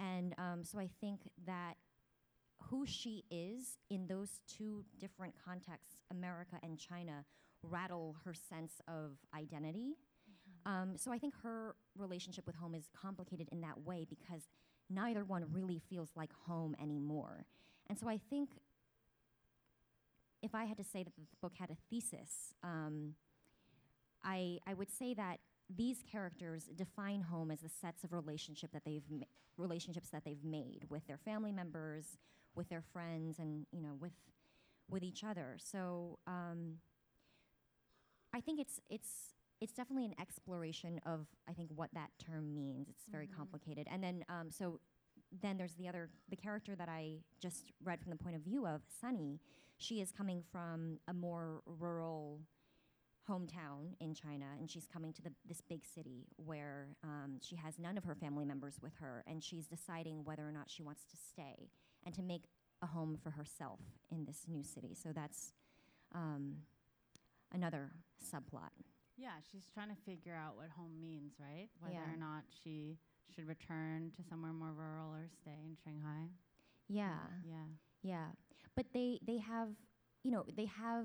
[0.00, 1.74] and um, so I think that
[2.64, 7.24] who she is in those two different contexts, America and China,
[7.62, 9.96] rattle her sense of identity.
[10.66, 14.48] Um, so I think her relationship with home is complicated in that way because
[14.88, 17.46] neither one really feels like home anymore.
[17.88, 18.50] And so I think
[20.42, 23.14] if I had to say that the book had a thesis, um,
[24.24, 25.38] I, I would say that
[25.76, 29.24] these characters define home as the sets of relationship that they've ma-
[29.56, 32.18] relationships that they've made with their family members,
[32.54, 34.12] with their friends, and you know with
[34.90, 35.56] with each other.
[35.58, 36.76] So um,
[38.32, 42.88] I think it's it's it's definitely an exploration of I think what that term means.
[42.88, 43.36] It's very Mhm.
[43.36, 43.86] complicated.
[43.90, 44.80] And then um, so
[45.40, 48.66] then there's the other the character that I just read from the point of view
[48.66, 49.40] of Sunny.
[49.78, 52.40] She is coming from a more rural
[53.28, 57.78] hometown in China, and she's coming to the, this big city where um, she has
[57.78, 61.04] none of her family members with her, and she's deciding whether or not she wants
[61.04, 61.70] to stay
[62.04, 62.44] and to make
[62.82, 63.80] a home for herself
[64.10, 64.94] in this new city.
[64.94, 65.52] So that's
[66.14, 66.56] um,
[67.52, 67.90] another
[68.24, 68.70] subplot.
[69.16, 71.68] Yeah, she's trying to figure out what home means, right?
[71.80, 72.14] Whether Yeah.
[72.14, 72.96] or not she
[73.34, 76.30] should return to somewhere more rural or stay in Shanghai.
[76.88, 77.18] Yeah.
[77.46, 77.66] Yeah.
[78.02, 78.28] Yeah,
[78.74, 79.68] but they they have
[80.24, 81.04] you know they have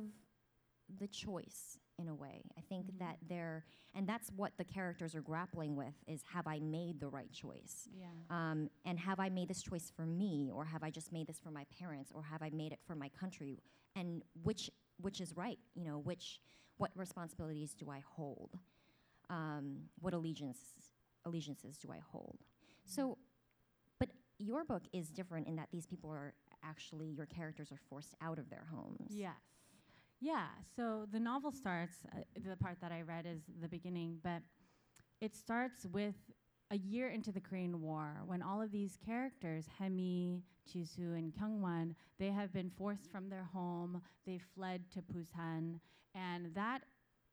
[0.99, 2.43] the choice in a way.
[2.57, 2.99] I think Mhm.
[2.99, 7.07] that they're and that's what the characters are grappling with is have I made the
[7.07, 7.87] right choice?
[7.93, 8.11] Yeah.
[8.29, 11.39] Um, and have I made this choice for me, or have I just made this
[11.39, 13.61] for my parents, or have I made it for my country?
[13.95, 15.59] And which which is right?
[15.75, 16.41] You know, which
[16.77, 18.59] what responsibilities do I hold?
[19.29, 20.91] Um, what allegiance
[21.25, 22.37] allegiances do I hold?
[22.83, 23.17] So,
[23.97, 28.13] but your book is different in that these people are actually your characters are forced
[28.21, 29.15] out of their homes.
[29.15, 29.35] Yes.
[30.25, 30.47] Yeah.
[30.75, 34.41] So the novel starts, uh, the part that I read is the beginning, but
[35.21, 36.15] it starts with
[36.71, 41.93] a year into the Korean War when all of these characters, Haemi, Jisoo, and Kyunghwan,
[42.17, 44.01] they have been forced from their home.
[44.25, 45.79] They fled to Busan,
[46.15, 46.81] and that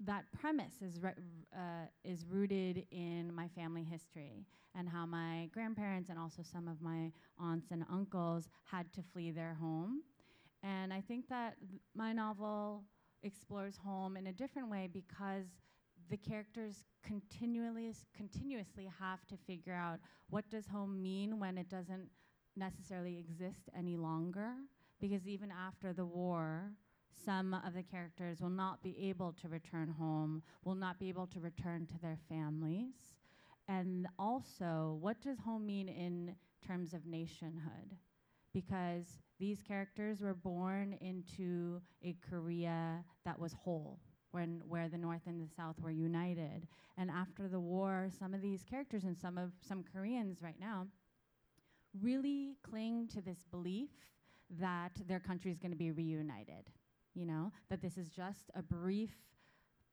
[0.04, 1.14] that premise is re-
[1.56, 6.82] uh, is rooted in my family history and how my grandparents and also some of
[6.82, 10.02] my aunts and uncles had to flee their home.
[10.62, 12.84] And I think that th- my novel
[13.22, 15.46] explores home in a different way because
[16.10, 19.98] the characters continually continuously have to figure out
[20.30, 22.08] what does home mean when it doesn't
[22.56, 24.52] necessarily exist any longer.
[25.00, 26.72] Because even after the war
[27.24, 31.26] some of the characters will not be able to return home will not be able
[31.26, 32.94] to return to their families.
[33.68, 36.34] And also what does home mean in
[36.66, 37.96] terms of nationhood?
[38.52, 43.98] Because these characters were born into a Korea that was whole,
[44.30, 46.68] when where the North and the South were united.
[46.96, 50.86] And after the war, some of these characters and some of some Koreans right now
[52.00, 53.90] really cling to this belief
[54.60, 56.70] that their country is going to be reunited.
[57.12, 59.10] You know, that this is just a brief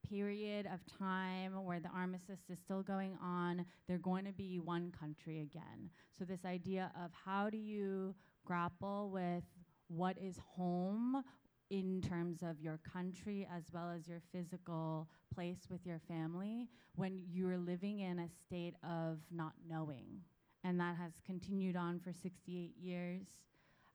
[0.07, 3.65] period of time where the armistice is still going on.
[3.87, 5.89] They're going to be one country again.
[6.17, 8.13] So, this idea of how do you
[8.49, 9.43] grapple with
[9.89, 11.23] what is home
[11.69, 17.21] in terms of your country as well as your physical place with your family when
[17.31, 20.21] you're living in a state of not knowing.
[20.63, 23.21] And that has continued on for 68 years.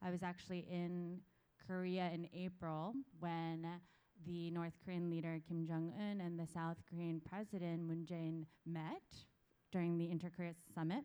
[0.00, 1.18] I was actually in
[1.66, 3.66] Korea in April when
[4.24, 9.02] the North Korean leader Kim Jong un and the South Korean president Moon Jae-in met
[9.72, 11.04] during the Inter-Korea summit.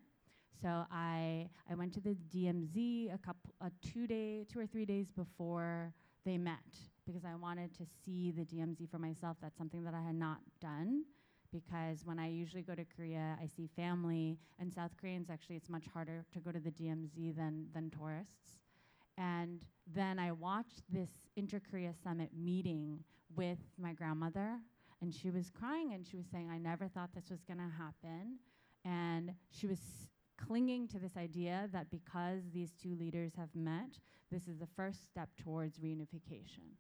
[0.62, 4.86] So I I went to the DMZ a couple uh, two day two or three
[4.86, 5.94] days before
[6.26, 6.60] they met
[7.06, 9.38] because I wanted to see the DMZ for myself.
[9.42, 11.04] That's something that I had not done
[11.52, 15.30] because when I usually go to Korea, I see family and South Koreans.
[15.30, 18.60] Actually, it's much harder to go to the DMZ than than tourists.
[19.18, 23.00] And then I watched this Inter Korea Summit meeting
[23.36, 24.60] with my grandmother,
[25.02, 27.72] and she was crying and she was saying, I never thought this was going to
[27.78, 28.40] happen.
[28.86, 29.80] And she was
[30.48, 33.98] clinging to this idea that because these two leaders have met,
[34.32, 36.76] this is the first step towards reunification.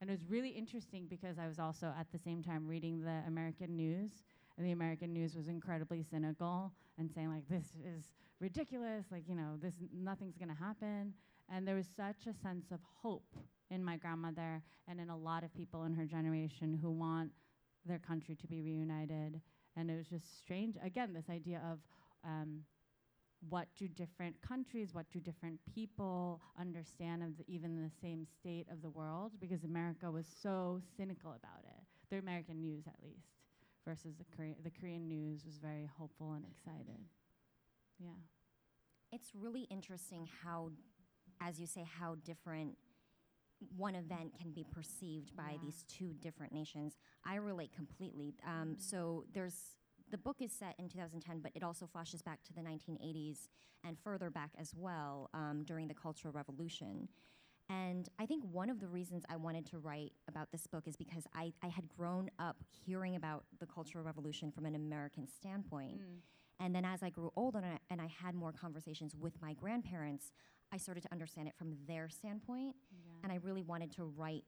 [0.00, 3.22] And it was really interesting because I was also at the same time reading the
[3.26, 4.10] American news,
[4.56, 8.04] and the American news was incredibly cynical and saying like this is
[8.40, 11.14] ridiculous, like you know this nothing's going to happen.
[11.52, 13.36] And there was such a sense of hope
[13.70, 17.30] in my grandmother and in a lot of people in her generation who want
[17.84, 19.40] their country to be reunited.
[19.76, 20.76] And it was just strange.
[20.82, 21.78] Again, this idea of
[22.24, 22.60] um,
[23.48, 28.66] what do different countries, what do different people understand of the, even the same state
[28.70, 29.32] of the world?
[29.40, 31.82] Because America was so cynical about it.
[32.10, 33.26] The American news, at least,
[33.86, 37.00] versus the Korea, the Korean news was very hopeful and excited.
[37.98, 38.10] Yeah.
[39.12, 40.70] It's really interesting how,
[41.40, 42.76] as you say, how different
[43.76, 45.58] one event can be perceived by Yeah.
[45.62, 46.96] these two different nations.
[47.24, 48.34] I relate completely.
[48.44, 49.76] Um, So there's
[50.10, 53.48] the book is set in 2010, but it also flashes back to the 1980s
[53.86, 57.08] and further back as well um, during the Cultural Revolution.
[57.70, 60.96] And I think one of the reasons I wanted to write about this book is
[60.96, 66.00] because I, I had grown up hearing about the Cultural Revolution from an American standpoint.
[66.60, 69.54] And then as I grew older and I, and I had more conversations with my
[69.54, 70.32] grandparents,
[70.72, 72.76] I started to understand it from their standpoint.
[73.22, 74.44] And I really wanted to write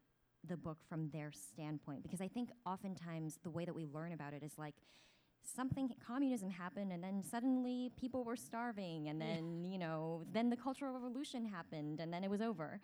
[0.46, 4.32] the book from their standpoint because I think oftentimes the way that we learn about
[4.34, 4.74] it is like
[5.48, 10.56] something communism happened and then suddenly people were starving and then you know then the
[10.56, 12.80] cultural revolution happened and then it was over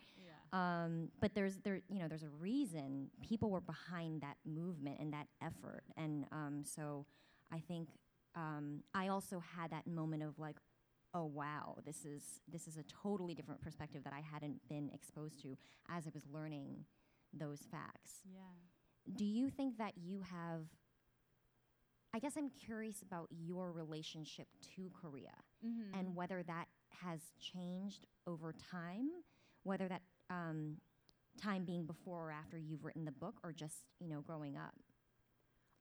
[0.53, 5.11] Um, but there's there you know there's a reason people were behind that movement and
[5.13, 7.05] that effort, and um, so
[7.51, 7.89] I think
[8.35, 10.57] um, I also had that moment of like,
[11.13, 15.41] oh wow, this is this is a totally different perspective that I hadn't been exposed
[15.41, 15.57] to
[15.89, 16.85] as I was learning
[17.33, 18.21] those facts.
[18.23, 18.41] Yeah.
[19.15, 20.67] Do you think that you have?
[22.13, 25.31] I guess I'm curious about your relationship to Korea
[25.65, 25.97] Mm-hmm.
[25.97, 26.65] and whether that
[27.01, 29.07] has changed over time,
[29.63, 30.75] whether that um,
[31.41, 34.73] time being before or after you've written the book, or just you know growing up.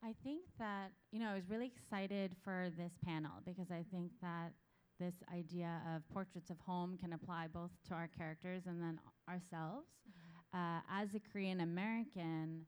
[0.05, 4.13] I think that, you know, I was really excited for this panel because I think
[4.21, 4.53] that
[5.01, 9.89] this idea of portraits of home can apply both to our characters and then ourselves.
[10.55, 12.67] Uh, as a Korean American,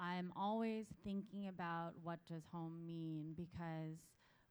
[0.00, 3.98] I'm always thinking about what does home mean because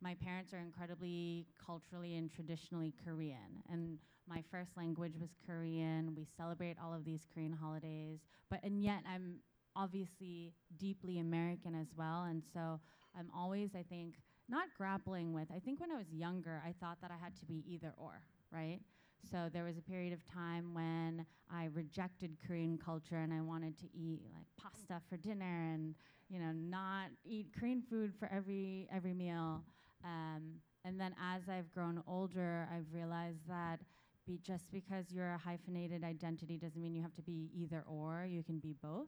[0.01, 3.97] my parents are incredibly culturally and traditionally Korean, and
[4.29, 6.13] my first language was Korean.
[6.15, 8.19] We celebrate all of these Korean holidays,
[8.49, 9.37] but and yet I'm
[9.75, 12.79] obviously deeply American as well, and so
[13.17, 14.15] I'm always, I think,
[14.49, 15.47] not grappling with.
[15.55, 18.21] I think when I was younger, I thought that I had to be either or,
[18.51, 18.79] right?
[19.22, 23.78] So there was a period of time when I rejected Korean culture and I wanted
[23.80, 25.95] to eat like pasta for dinner and
[26.30, 29.63] you know not eat Korean food for every every meal.
[30.03, 33.80] Um, and then as I've grown older, I've realized that
[34.26, 38.26] be just because you're a hyphenated identity doesn't mean you have to be either or.
[38.30, 39.07] You can be both.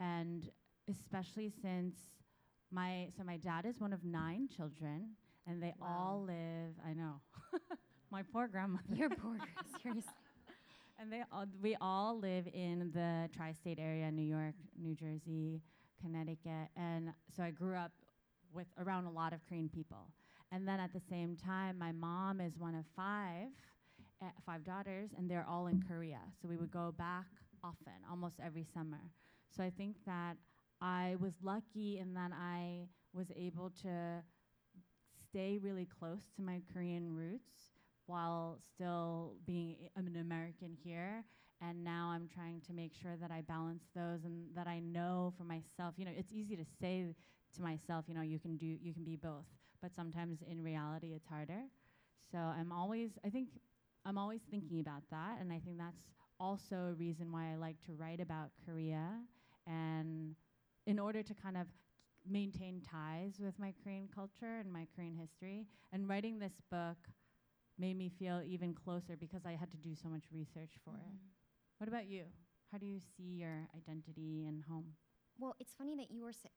[0.00, 0.48] And
[0.88, 1.96] especially since
[2.70, 5.10] my so my dad is one of nine children,
[5.46, 5.80] and they Wow.
[5.80, 6.74] all live.
[6.86, 7.20] I know,
[8.16, 8.94] my poor grandmother.
[8.94, 9.36] Your poor
[9.82, 10.10] seriously.
[10.98, 15.60] And they all, we all live in the tri-state area, New York, New Jersey,
[16.00, 17.92] Connecticut, and so I grew up
[18.54, 20.08] with around a lot of Korean people.
[20.50, 23.48] And then at the same time, my mom is one of five,
[24.22, 26.20] uh, five daughters, and they're all in Korea.
[26.40, 27.26] So we would go back
[27.62, 29.10] often, almost every summer.
[29.54, 30.38] So I think that
[30.80, 34.22] I was lucky in that I was able to
[35.28, 37.75] stay really close to my Korean roots
[38.06, 41.24] while still being an American here.
[41.62, 45.32] And now I'm trying to make sure that I balance those and that I know
[45.38, 45.94] for myself.
[45.96, 47.14] You know, it's easy to say
[47.54, 49.46] to myself, you know, you can do, you can be both.
[49.80, 51.62] But sometimes in reality, it's harder.
[52.30, 53.48] So I'm always, I think,
[54.04, 55.38] I'm always thinking about that.
[55.40, 56.02] And I think that's
[56.38, 59.08] also a reason why I like to write about Korea.
[59.66, 60.34] And
[60.86, 61.66] in order to kind of
[62.28, 65.66] maintain ties with my Korean culture and my Korean history.
[65.92, 66.96] And writing this book
[67.78, 71.00] made me feel even closer because I had to do so much research for Mm-hmm.
[71.00, 71.14] it.
[71.78, 72.24] What about you?
[72.72, 74.94] How do you see your identity and home?
[75.38, 76.32] Well, it's funny that you were.
[76.32, 76.48] Sa-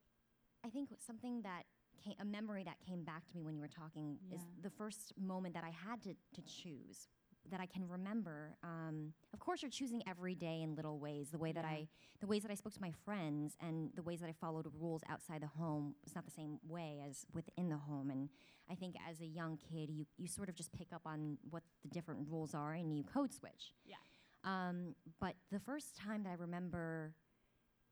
[0.66, 1.64] I think something that
[2.04, 5.14] came, a memory that came back to me when you were talking is the first
[5.20, 7.08] moment that I had to to choose
[7.50, 8.56] that I can remember.
[8.64, 11.30] Um, of course, you're choosing every day in little ways.
[11.32, 11.70] The way that Yeah.
[11.70, 11.88] I,
[12.20, 15.02] the ways that I spoke to my friends, and the ways that I followed rules
[15.10, 18.10] outside the home was not the same way as within the home.
[18.10, 18.30] And
[18.70, 21.64] I think as a young kid, you you sort of just pick up on what
[21.82, 23.74] the different rules are, and you code switch.
[23.86, 23.96] Yeah.
[24.44, 27.14] Um, but the first time that I remember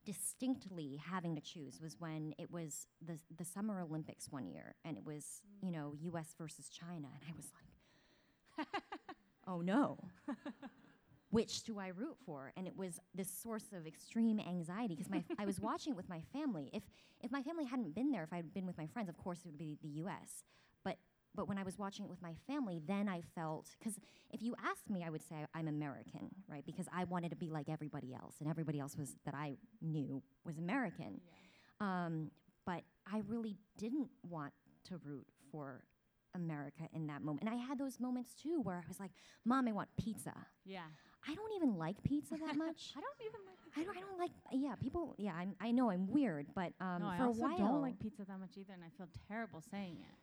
[0.06, 4.98] distinctly having to choose was when it was the the Summer Olympics one year, and
[4.98, 6.34] it was you know U.S.
[6.38, 8.68] versus China, and I was like,
[9.48, 9.98] oh no.
[11.30, 12.54] Which do I root for?
[12.56, 16.08] And it was this source of extreme anxiety because my I was watching it with
[16.08, 16.70] my family.
[16.72, 16.84] If
[17.22, 19.48] if my family hadn't been there, if I'd been with my friends, of course it
[19.48, 20.44] would be the U.S.
[21.36, 24.00] But when I was watching it with my family, then I felt because
[24.32, 26.66] if you asked me, I would say I'm American, right?
[26.66, 30.22] Because I wanted to be like everybody else, and everybody else was that I knew
[30.44, 31.22] was American.
[31.80, 32.32] Um,
[32.66, 34.54] but I really didn't want
[34.86, 35.84] to root for
[36.34, 39.12] America in that moment, and I had those moments too where I was like,
[39.46, 40.34] "Mom, I want pizza."
[40.66, 40.82] Yeah.
[41.30, 42.94] I don't even like pizza that much.
[42.96, 43.98] I don't even like I don't.
[43.98, 44.32] I don't like.
[44.52, 45.14] Yeah, people.
[45.18, 47.82] Yeah, I'm, I know I'm weird, but um, no, I for also a while, don't
[47.82, 50.16] like pizza that much either, and I feel terrible saying it.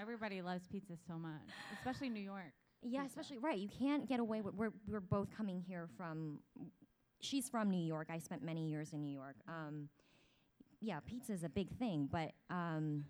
[0.00, 1.40] Everybody loves pizza so much,
[1.78, 2.52] especially New York.
[2.82, 3.20] Yeah, pizza.
[3.20, 3.58] especially right.
[3.58, 4.54] You can't get away with.
[4.54, 6.38] We're we're both coming here from.
[7.20, 8.08] She's from New York.
[8.10, 9.34] I spent many years in New York.
[9.48, 9.88] Um,
[10.80, 13.04] yeah, pizza is a big thing, but um,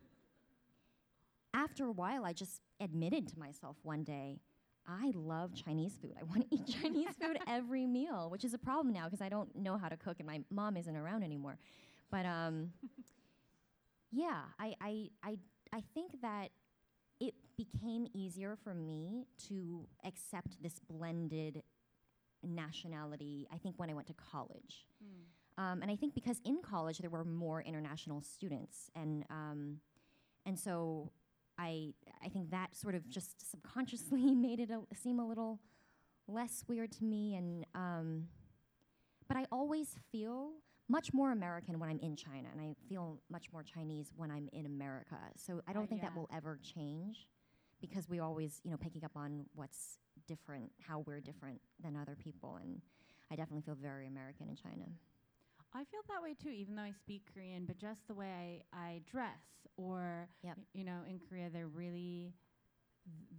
[1.52, 4.40] after a while, I just admitted to myself one day,
[4.86, 6.14] I love Chinese food.
[6.18, 9.28] I want to eat Chinese food every meal, which is a problem now because I
[9.28, 11.58] don't know how to cook, and my mom isn't around anymore.
[12.10, 12.70] But um,
[14.10, 15.38] yeah, I, I I
[15.72, 16.48] I think that
[17.58, 21.62] became easier for me to accept this blended
[22.42, 24.86] nationality, I think, when I went to college.
[25.58, 29.80] Um, and I think because in college there were more international students, and um,
[30.46, 31.10] and so
[31.58, 31.94] I
[32.24, 35.58] I think that sort of just subconsciously made it a, seem a little
[36.28, 38.28] less weird to me, and um,
[39.26, 40.52] but I always feel
[40.88, 44.48] much more American when I'm in China, and I feel much more Chinese when I'm
[44.52, 45.18] in America.
[45.36, 47.26] So I don't Uh, think that will ever change
[47.80, 52.16] because we always, you know, picking up on what's different, how we're different than other
[52.16, 52.80] people, and
[53.30, 54.84] I definitely feel very American in China.
[55.74, 58.78] I feel that way too, even though I speak Korean, but just the way I,
[58.78, 59.42] I dress,
[59.76, 60.58] or Yep.
[60.72, 62.32] you know, in Korea they're really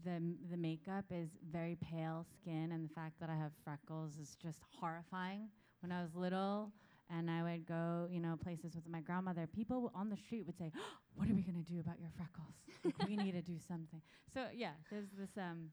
[0.03, 4.17] the m- the makeup is very pale skin, and the fact that I have freckles
[4.17, 5.49] is just horrifying.
[5.81, 6.71] When I was little,
[7.09, 10.57] and I would go, you know, places with my grandmother, people on the street would
[10.57, 12.55] say, oh, "What are we gonna do about your freckles?
[12.83, 14.01] Like, we need to do something."
[14.33, 15.37] So yeah, there's this.
[15.37, 15.71] Um,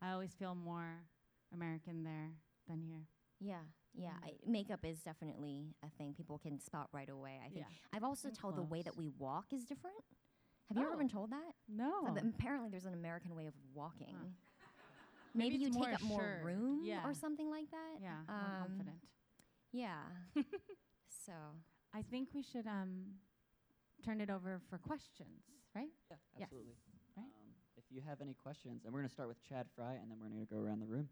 [0.00, 1.04] I always feel more
[1.52, 2.30] American there
[2.68, 3.06] than here.
[3.38, 4.16] Yeah, yeah.
[4.24, 4.26] Mm.
[4.26, 7.38] I, makeup is definitely a thing people can spot right away.
[7.44, 7.66] I think.
[7.68, 7.74] Yeah.
[7.92, 10.02] I've also told the way that we walk is different.
[10.68, 10.98] Have you ever Oh.
[10.98, 11.52] been told that?
[11.68, 11.92] No.
[12.12, 14.16] But apparently, there's an American way of walking.
[14.18, 14.28] Huh.
[15.34, 17.04] Maybe, Maybe you take more up more room Yeah.
[17.06, 18.00] or something like that.
[18.00, 18.96] Yeah, more Um, confident.
[19.72, 20.00] Yeah.
[21.26, 21.32] so
[21.92, 23.20] I think we should um,
[24.06, 25.42] turn it over for questions,
[25.74, 25.88] right?
[26.10, 26.42] Yeah, Yes.
[26.44, 26.74] absolutely.
[27.16, 27.24] Right.
[27.24, 30.08] Um, if you have any questions, and we're going to start with Chad Fry, and
[30.10, 31.08] then we're going to go around the room.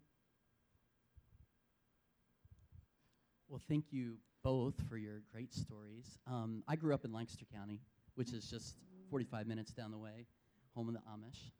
[3.48, 6.18] Well, thank you both for your great stories.
[6.26, 7.80] Um, I grew up in Lancaster County,
[8.14, 8.76] which is just
[9.10, 10.26] 45 minutes down the way,
[10.74, 11.50] home of the Amish.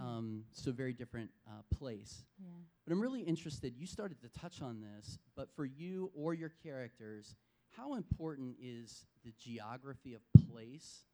[0.00, 2.24] Um, so, very different uh, place.
[2.38, 2.48] Yeah.
[2.86, 6.48] But I'm really interested, you started to touch on this, but for you or your
[6.62, 7.36] characters,
[7.76, 11.04] how important is the geography of place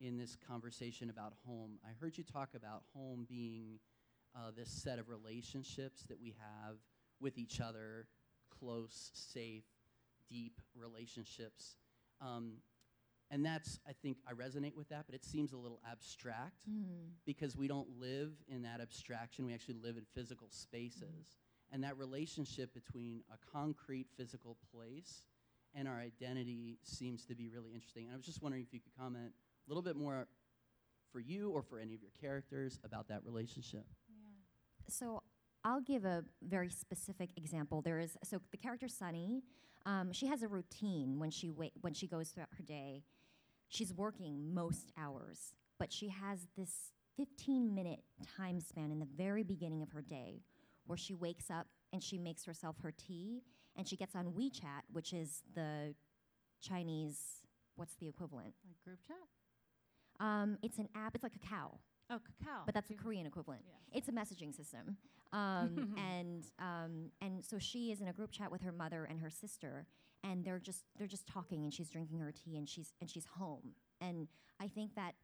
[0.00, 1.78] in this conversation about home?
[1.84, 3.78] I heard you talk about home being
[4.36, 6.76] uh, this set of relationships that we have
[7.20, 8.06] with each other,
[8.58, 9.64] close, safe,
[10.28, 11.76] deep relationships.
[12.20, 12.54] Um,
[13.30, 17.08] and that's, I think, I resonate with that, but it seems a little abstract mm,
[17.24, 19.46] because we don't live in that abstraction.
[19.46, 21.38] We actually live in physical spaces.
[21.70, 25.22] And that relationship between a concrete physical place
[25.74, 28.06] and our identity seems to be really interesting.
[28.06, 29.32] And I was just wondering if you could comment
[29.66, 30.26] a little bit more
[31.10, 33.84] for you or for any of your characters about that relationship.
[34.08, 34.88] Yeah.
[34.88, 35.22] so
[35.64, 37.82] I'll give a very specific example.
[37.82, 39.42] There is so the character Sunny.
[39.84, 43.02] Um, she has a routine when she when she goes throughout her day.
[43.68, 48.00] She's working most hours, but she has this 15 minute
[48.36, 50.42] time span in the very beginning of her day
[50.86, 53.42] where she wakes up and she makes herself her tea
[53.76, 55.94] and she gets on WeChat, which is the
[56.60, 57.18] Chinese.
[57.76, 58.54] What's the equivalent?
[58.66, 59.16] Like group chat?
[60.20, 61.14] Um, it's an app.
[61.14, 61.78] It's like a cow.
[62.10, 62.66] Oh, Kakao.
[62.66, 63.62] but that's the Korean equivalent.
[63.66, 64.02] Yes.
[64.04, 64.96] It's a messaging system,
[65.32, 69.20] um, and um, and so she is in a group chat with her mother and
[69.20, 69.86] her sister,
[70.22, 73.24] and they're just they're just talking, and she's drinking her tea, and she's and she's
[73.38, 74.28] home, and
[74.60, 75.14] I think that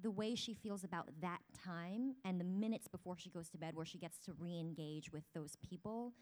[0.00, 3.74] the way she feels about that time and the minutes before she goes to bed,
[3.74, 6.12] where she gets to re-engage with those people.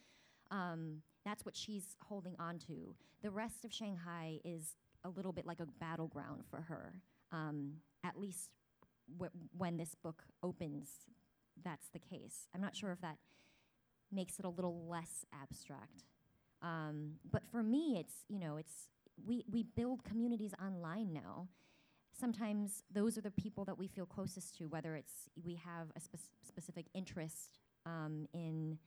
[0.50, 2.94] Um, that's what she's holding on to.
[3.22, 6.94] The rest of Shanghai is a little bit like a battleground for her.
[7.32, 7.74] Um,
[8.04, 8.50] at least
[9.20, 10.88] wh- when this book opens,
[11.64, 12.48] that's the case.
[12.54, 13.16] I'm not sure if that
[14.12, 16.04] makes it a little less abstract.
[16.62, 18.88] Um, but for me, it's you know, it's
[19.26, 21.48] we we build communities online now.
[22.18, 26.00] Sometimes those are the people that we feel closest to, whether it's we have a
[26.00, 28.78] spec- specific interest um, in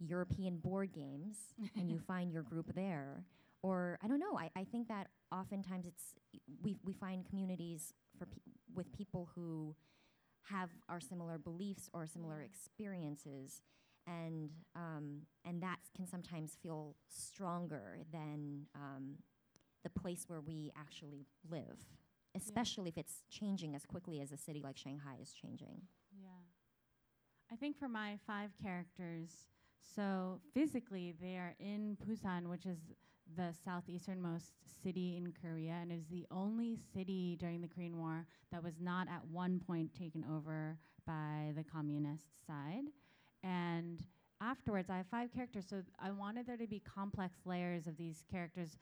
[0.00, 1.36] European board games,
[1.76, 3.24] and you find your group there,
[3.62, 4.38] or I don't know.
[4.38, 6.14] I, I think that oftentimes it's
[6.62, 8.40] we we find communities for pe-
[8.74, 9.74] with people who
[10.44, 13.62] have our similar beliefs or similar experiences,
[14.06, 19.16] and um, and that can sometimes feel stronger than um,
[19.84, 21.78] the place where we actually live,
[22.34, 25.82] especially if it's changing as quickly as a city like Shanghai is changing.
[26.20, 26.28] Yeah.
[27.52, 29.30] I think for my five characters,
[29.82, 32.78] so physically they are in Busan, which is
[33.36, 34.52] the southeasternmost
[34.82, 39.08] city in Korea, and is the only city during the Korean War that was not
[39.08, 40.76] at one point taken over
[41.06, 42.84] by the communist side.
[43.42, 44.04] And
[44.40, 48.24] afterwards, I have five characters, so I wanted there to be complex layers of these
[48.30, 48.76] characters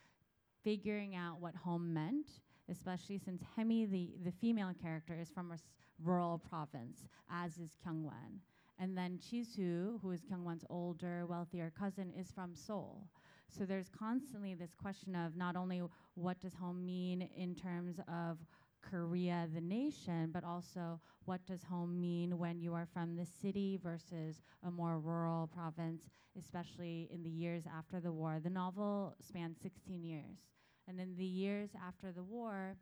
[0.64, 2.28] figuring out what home meant,
[2.70, 5.56] especially since Haemi, the, the female character, is from a
[6.02, 8.40] rural province, as is Kyunghwan.
[8.78, 13.08] And then Jisoo, who is Kyunghwan's older, wealthier cousin, is from Seoul.
[13.50, 15.82] So there's constantly this question of not only
[16.14, 18.38] what does home mean in terms of
[18.82, 23.78] Korea, the nation, but also what does home mean when you are from the city
[23.82, 26.02] versus a more rural province,
[26.38, 28.38] especially in the years after the war.
[28.42, 30.38] The novel spans 16 years.
[30.86, 32.76] And in the years after the war,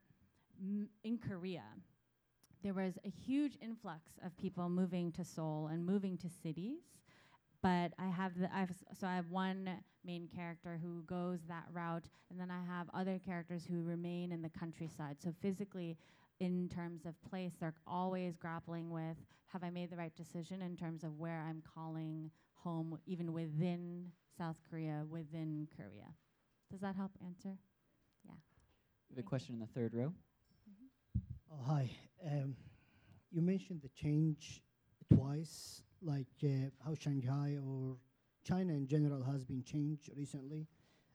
[1.05, 1.65] in Korea,
[2.67, 6.81] there was a huge influx of people moving to Seoul and moving to cities.
[7.63, 9.71] But I have the I've so I have one
[10.05, 14.43] main character who goes that route, and then I have other characters who remain in
[14.43, 15.19] the countryside.
[15.23, 15.97] So physically,
[16.41, 19.17] in terms of place, they're always grappling with:
[19.53, 24.11] Have I made the right decision in terms of where I'm calling home, even within
[24.37, 26.13] South Korea, within Korea?
[26.71, 27.57] Does that help answer?
[29.09, 29.29] We have a Thank you.
[29.29, 30.13] question in the third row.
[31.51, 31.91] Oh, hi.
[32.27, 32.57] Um,
[33.31, 34.63] you mentioned the change
[35.15, 37.97] twice, like uh, how Shanghai or
[38.45, 40.67] China in general has been changed recently.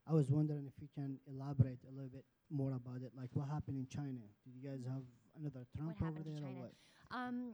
[0.07, 3.11] I was wondering if you can elaborate a little bit more about it.
[3.15, 4.19] Like what happened in China?
[4.45, 5.03] Did you guys have
[5.39, 6.73] another Trump over happened to there or what?
[7.11, 7.53] Um,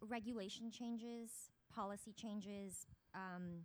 [0.00, 1.30] regulation changes,
[1.74, 2.86] policy changes.
[3.14, 3.62] Um,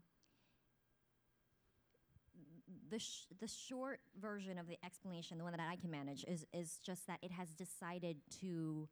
[2.89, 6.45] the sh- the short version of the explanation, the one that I can manage, is
[6.53, 8.87] is just that it has decided to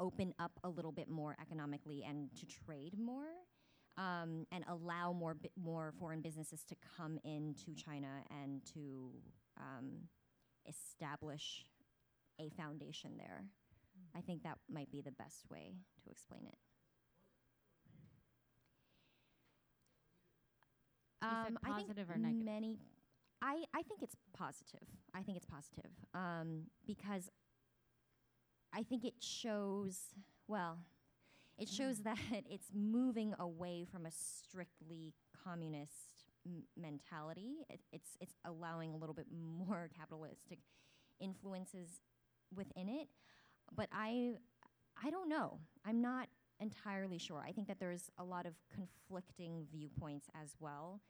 [0.00, 3.28] open up a little bit more economically and to trade more.
[3.96, 9.12] Um, and allow more more foreign businesses to come into China and to
[9.56, 10.08] um,
[10.68, 11.64] establish
[12.40, 13.44] a foundation there.
[14.16, 16.58] I think that might be the best way to explain it.
[21.22, 22.44] You said Um, I think positive or negative?
[22.44, 22.78] Many,
[23.40, 24.86] I, I think it's positive.
[25.14, 27.30] I think it's positive um, because
[28.74, 29.98] I think it shows,
[30.48, 30.78] well,
[31.58, 31.76] it mm-hmm.
[31.76, 32.18] shows that
[32.50, 35.14] it's moving away from a strictly
[35.44, 37.66] communist m- mentality.
[37.70, 40.58] It, it's, it's allowing a little bit more capitalistic
[41.20, 42.00] influences
[42.54, 43.08] within it.
[43.74, 44.34] But I,
[45.02, 45.58] I don't know.
[45.84, 46.28] I'm not
[46.60, 47.42] entirely sure.
[47.46, 51.00] I think that there's a lot of conflicting viewpoints as well.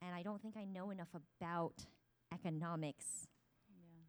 [0.00, 1.08] And I don't think I know enough
[1.40, 1.74] about
[2.32, 3.26] economics
[3.68, 4.04] Yeah.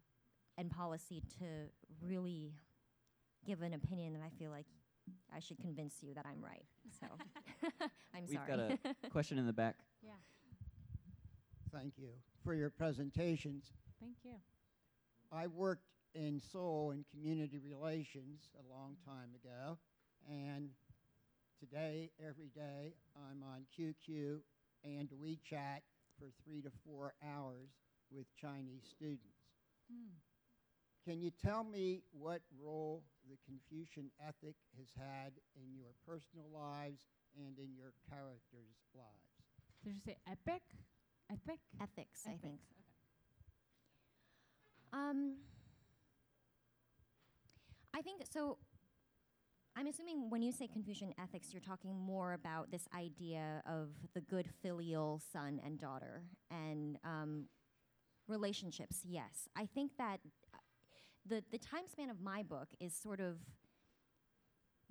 [0.58, 1.70] and policy to
[2.06, 2.52] really
[3.46, 4.66] give an opinion and I feel like
[5.34, 6.64] I should convince you that I'm right.
[7.00, 7.06] So
[8.14, 8.48] I'm We've sorry.
[8.48, 8.58] got
[9.04, 9.76] a question in the back.
[10.02, 10.12] Yeah.
[11.72, 12.10] Thank you
[12.44, 13.72] for your presentations.
[14.00, 14.32] Thank you.
[15.32, 15.84] I worked
[16.14, 19.78] in Seoul in community relations a long time ago,
[20.28, 20.70] and
[21.60, 24.38] today, every day, I'm on QQ
[24.82, 25.82] and WeChat
[26.18, 27.68] for three to four hours
[28.10, 29.44] with Chinese students.
[29.88, 30.08] Hmm.
[31.08, 37.06] Can you tell me what role the Confucian ethic has had in your personal lives
[37.38, 39.30] and in your characters' lives?
[39.84, 40.62] Did you say epic?
[41.30, 41.60] Epic?
[41.80, 42.58] Ethics, I think.
[42.58, 42.80] Okay.
[44.92, 45.36] Um,
[47.94, 48.58] I think so.
[49.76, 54.20] I'm assuming when you say Confucian ethics, you're talking more about this idea of the
[54.20, 57.44] good filial son and daughter and um,
[58.26, 59.02] relationships.
[59.04, 60.20] Yes, I think that
[61.30, 63.36] the the time span of my book is sort of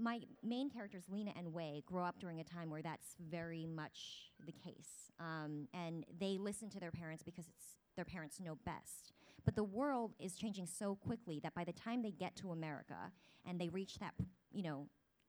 [0.02, 4.32] my main characters, Lina and Wei, grow up during a time where that's very much
[4.46, 9.12] the case, um, and they listen to their parents because it's their parents know best.
[9.44, 13.12] But the world is changing so quickly that by the time they get to America
[13.46, 14.14] and they reach that,
[14.54, 14.88] you know,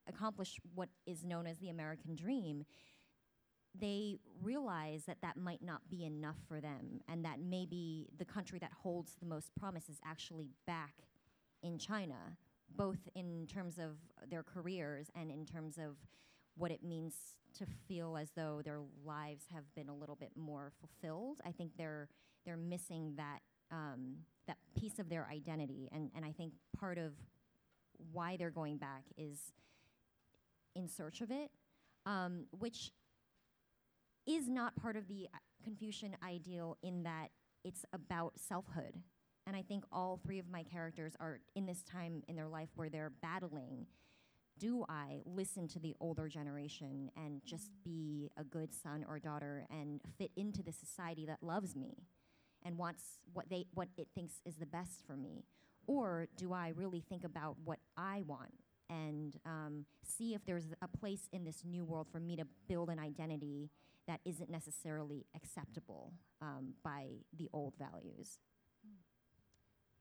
[0.09, 2.65] accomplish what is known as the American dream,
[3.79, 8.59] they realize that that might not be enough for them and that maybe the country
[8.59, 10.95] that holds the most promise is actually back
[11.63, 12.37] in China,
[12.77, 13.97] both in terms of
[14.29, 15.97] their careers and in terms of
[16.57, 17.15] what it means
[17.59, 21.41] to feel as though their lives have been a little bit more fulfilled.
[21.45, 22.09] I think they're
[22.45, 23.41] they're missing that
[23.71, 24.17] um,
[24.47, 27.13] that piece of their identity, and and I think part of
[28.13, 29.53] why they're going back is
[30.75, 31.51] in search of it,
[32.07, 32.93] um, which
[34.27, 37.29] is not part of the uh, Confucian ideal in that
[37.65, 38.97] it's about selfhood.
[39.47, 42.69] And I think all three of my characters are in this time in their life
[42.75, 43.87] where they're battling.
[44.59, 49.67] Do I listen to the older generation and just be a good son or daughter
[49.71, 51.97] and fit into the society that loves me
[52.63, 53.03] and wants
[53.33, 55.45] what they what it thinks is the best for me?
[55.87, 58.53] Or do I really think about what I want
[58.91, 62.91] and um, see if there's a place in this new world for me to build
[62.91, 63.71] an identity
[64.11, 67.07] that isn't necessarily acceptable um, by
[67.39, 68.41] the old values?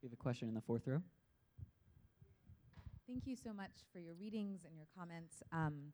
[0.01, 1.03] We have a question in the fourth row.
[3.07, 5.43] Thank you so much for your readings and your comments.
[5.51, 5.93] Um,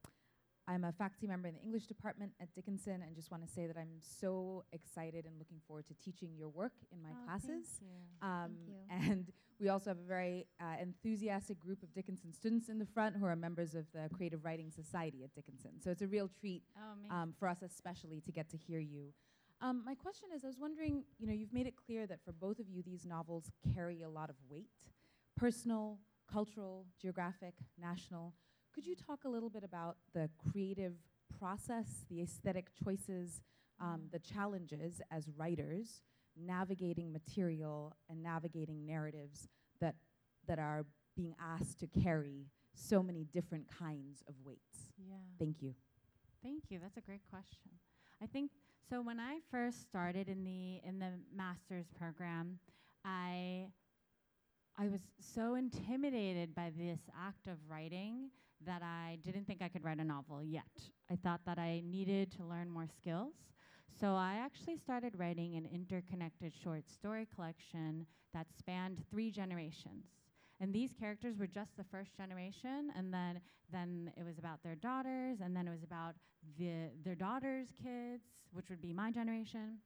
[0.68, 3.68] I'm a faculty member in the English department at Dickinson and just want to say
[3.68, 7.82] that I'm so excited and looking forward to teaching your work in my Oh, classes.
[8.22, 8.76] Um, Thank you.
[9.12, 13.16] And we also have a very uh, enthusiastic group of Dickinson students in the front
[13.16, 15.80] who are members of the Creative Writing Society at Dickinson.
[15.82, 19.14] So it's a real treat Oh, um, for us, especially to get to hear you.
[19.62, 22.34] Um, my question is I was wondering, you know, you've made it clear that for
[22.34, 24.68] both of you, these novels carry a lot of weight
[25.38, 26.00] personal,
[26.32, 28.34] cultural, geographic, national.
[28.76, 30.96] Could you talk a little bit about the creative
[31.40, 33.42] process, the aesthetic choices,
[33.80, 36.02] um, the challenges as writers
[36.38, 39.48] navigating material and navigating narratives
[39.80, 39.96] that
[40.46, 44.92] that are being asked to carry so many different kinds of weights?
[44.98, 45.16] Yeah.
[45.40, 45.74] Thank you.
[46.44, 46.80] Thank you.
[46.82, 47.72] That's a great question.
[48.22, 48.52] I think
[48.90, 49.02] so.
[49.02, 52.60] When I first started in the in the master's program,
[53.06, 53.68] I
[54.78, 58.32] I was so intimidated by this act of writing
[58.66, 60.64] that I didn't think I could write a novel yet.
[61.12, 63.34] I thought that I needed to learn more skills.
[64.00, 70.06] So I actually started writing an interconnected short story collection that spanned three generations.
[70.60, 73.42] And these characters were just the first generation, and then
[73.72, 76.16] then it was about their daughters, and then it was about
[76.58, 79.80] the their daughters' kids, which would be my generation.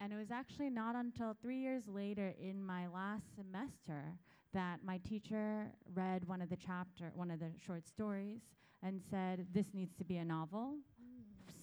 [0.00, 4.18] And it was actually not until three years later in my last semester
[4.52, 8.40] that my teacher read one of the chapter, one of the short stories,
[8.82, 10.78] and said, "This needs to be a novel.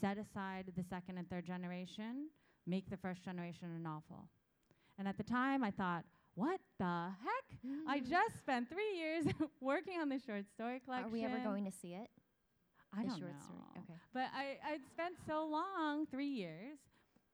[0.01, 2.29] Set aside the second and third generation.
[2.65, 4.29] Make the first generation a novel."
[4.97, 7.59] And at the time, I thought, "What the heck?
[7.87, 8.09] I mm.
[8.09, 9.25] just spent three years
[9.61, 11.09] working on the short story collection.
[11.09, 12.09] Are we ever going to see it?
[12.93, 13.27] I the don't know.
[13.39, 13.83] story?
[13.83, 13.99] Okay.
[14.13, 16.79] But I I'd spent so long, three years.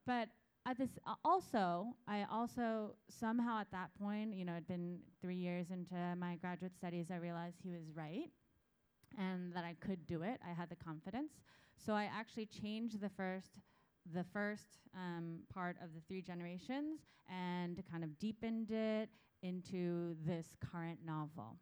[0.06, 0.30] But
[0.66, 0.89] at this
[1.24, 6.36] also, I also somehow at that point, you know, it'd been three years into my
[6.38, 8.32] graduate studies, I realized he was right,
[9.18, 10.39] and that I could do it.
[10.43, 11.34] I had the confidence,
[11.78, 13.59] so I actually changed the first
[14.13, 19.09] the first um, part of the three generations and kind of deepened it
[19.41, 21.57] into this current novel.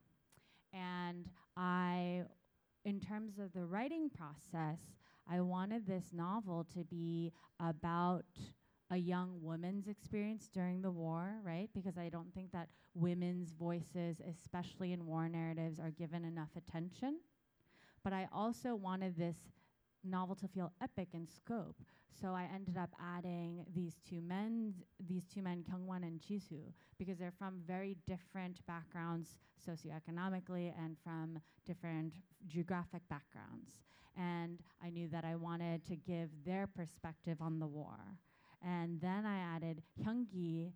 [0.73, 2.23] And I,
[2.83, 4.79] in terms of the writing process,
[5.29, 7.31] I wanted this novel to be
[7.61, 8.25] about
[8.93, 11.67] a young woman's experience during the war, right?
[11.73, 17.17] Because I don't think that women's voices, especially in war narratives, are given enough attention.
[18.03, 19.37] But I also wanted this
[20.03, 21.77] novel to feel epic in scope.
[22.21, 24.75] So I ended up adding these two men,
[25.07, 29.37] these two men, Kyunghwan and Jisoo, because they're from very different backgrounds
[29.67, 32.13] socioeconomically and from different
[32.47, 33.71] geographic backgrounds.
[34.15, 37.97] And I knew that I wanted to give their perspective on the war.
[38.63, 40.71] And then I added Hyunki,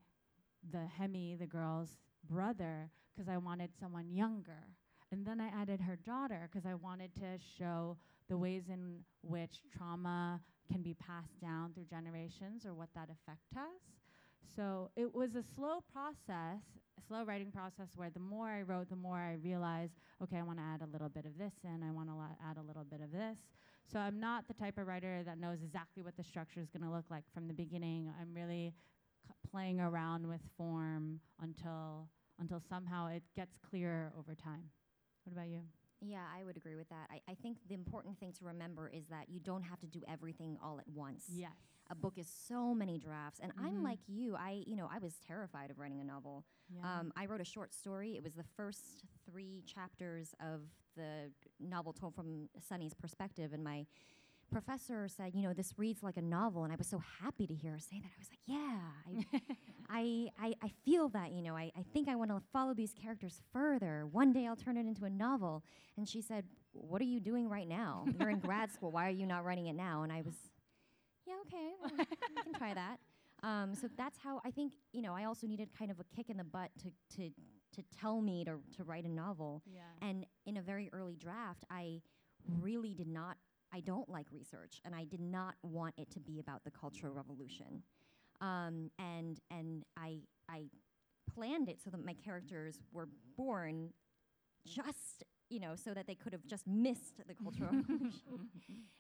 [0.72, 1.96] the Haemi, the girl's
[2.30, 4.64] brother, because I wanted someone younger.
[5.12, 7.98] And then I added her daughter because I wanted to show
[8.30, 13.46] the ways in which trauma can be passed down through generations or what that effect
[13.56, 13.80] has.
[14.56, 16.62] So it was a slow process,
[16.98, 20.44] a slow writing process where the more I wrote, the more I realized, okay, I
[20.44, 22.16] want to add a little bit of this in, I want to
[22.46, 23.38] add a little bit of this.
[23.92, 26.84] So I'm not the type of writer that knows exactly what the structure is going
[26.84, 28.12] to look like from the beginning.
[28.20, 28.74] I'm really
[29.26, 32.10] c- playing around with form until
[32.40, 34.70] until somehow it gets clearer over time.
[35.24, 35.62] What about you?
[36.02, 37.10] Yeah, I would agree with that.
[37.10, 40.02] I, I think the important thing to remember is that you don't have to do
[40.08, 41.26] everything all at once.
[41.34, 41.50] Yes.
[41.90, 43.84] A book is so many drafts, and I'm Mhm.
[43.84, 44.36] like you.
[44.36, 46.46] I, you know, I was terrified of writing a novel.
[46.70, 47.00] Yeah.
[47.00, 48.16] Um, I wrote a short story.
[48.16, 50.62] It was the first three chapters of
[50.96, 53.86] the novel told from Sunny's perspective, and my
[54.52, 57.54] professor said, "You know, this reads like a novel," and I was so happy to
[57.54, 58.10] hear her say that.
[58.16, 59.36] I was like, "Yeah,
[59.90, 61.32] I, I, I, I feel that.
[61.32, 64.08] You know, I, I think I want to follow these characters further.
[64.12, 65.64] One day I'll turn it into a novel."
[65.98, 68.06] And she said, "What are you doing right now?
[68.20, 68.92] You're in grad school.
[68.92, 70.36] Why are you not writing it now?" And I was,
[71.26, 71.72] "Yeah, okay,
[72.36, 73.00] we can try that."
[73.44, 74.74] Um, so that's how I think.
[74.94, 77.30] You know, I also needed kind of a kick in the butt to to
[77.74, 79.64] to tell me to to write a novel.
[79.66, 79.82] yeah.
[80.08, 82.02] And in a very early draft, I
[82.62, 83.38] really did not.
[83.74, 87.14] I don't like research, and I did not want it to be about the Cultural
[87.14, 87.84] Revolution.
[88.40, 90.66] Um, and and I I
[91.34, 93.92] planned it so that my characters were born
[94.66, 98.50] just you know so that they could have just missed the Cultural Revolution.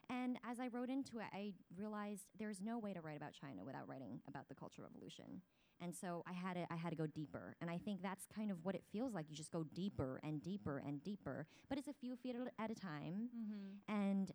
[0.09, 3.63] And as I wrote into it, I realized there's no way to write about China
[3.65, 5.41] without writing about the Cultural Revolution.
[5.81, 7.55] And so I had to, I had to go deeper.
[7.61, 9.27] And I think that's kind of what it feels like.
[9.29, 11.45] You just go deeper and deeper and deeper.
[11.69, 13.29] But it's a few feet at a- time.
[13.35, 13.93] Mm-hmm.
[13.93, 14.31] And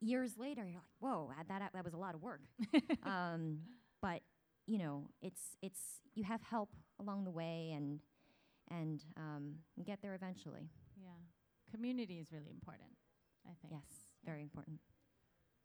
[0.00, 2.40] years later, you're like, whoa, uh, that, that was a lot of work.
[3.04, 3.58] um,
[4.00, 4.22] but,
[4.66, 5.80] you know, it's, it's,
[6.14, 8.00] you have help along the way and,
[8.70, 9.54] and um,
[9.84, 10.70] get there eventually.
[10.96, 11.10] Yeah.
[11.70, 12.90] Community is really important,
[13.46, 13.72] I think.
[13.72, 14.80] Yes, very important.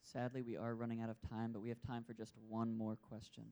[0.03, 2.95] Sadly, we are running out of time, but we have time for just one more
[2.95, 3.45] question.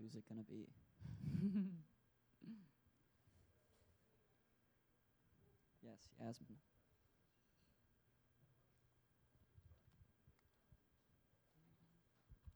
[0.00, 0.68] Who's it going to be?
[5.82, 6.58] Yes, Yasmin.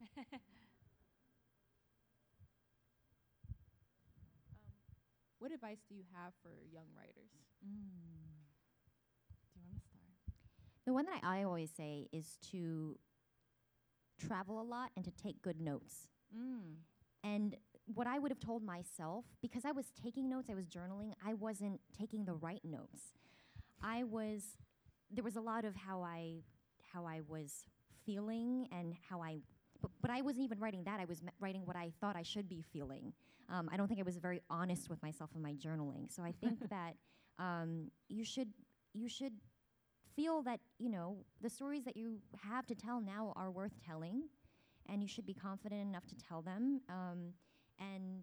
[5.38, 7.30] what advice do you have for young writers?
[7.64, 7.88] Mm.
[9.55, 10.03] Do you want to start?
[10.86, 12.99] The one that I, I always say is to
[14.18, 16.09] travel a lot and to take good notes.
[16.36, 16.76] Mm.
[17.25, 17.57] And
[17.87, 21.35] what I would have told myself, because I was taking notes, I was journaling, I
[21.35, 23.12] wasn't taking the right notes.
[23.83, 24.57] I was,
[25.11, 26.43] there was a lot of how I,
[26.93, 27.64] how I was
[28.05, 29.39] feeling and how I,
[29.81, 31.01] but, but I wasn't even writing that.
[31.01, 33.12] I was writing what I thought I should be feeling.
[33.51, 36.11] Um, I don't think I was very honest with myself in my journaling.
[36.14, 36.95] So I think that
[37.39, 38.49] um, you should,
[38.95, 39.33] you should
[40.14, 42.18] feel that you know the stories that you
[42.49, 44.25] have to tell now are worth telling,
[44.89, 46.80] and you should be confident enough to tell them.
[46.89, 47.33] Um,
[47.78, 48.22] and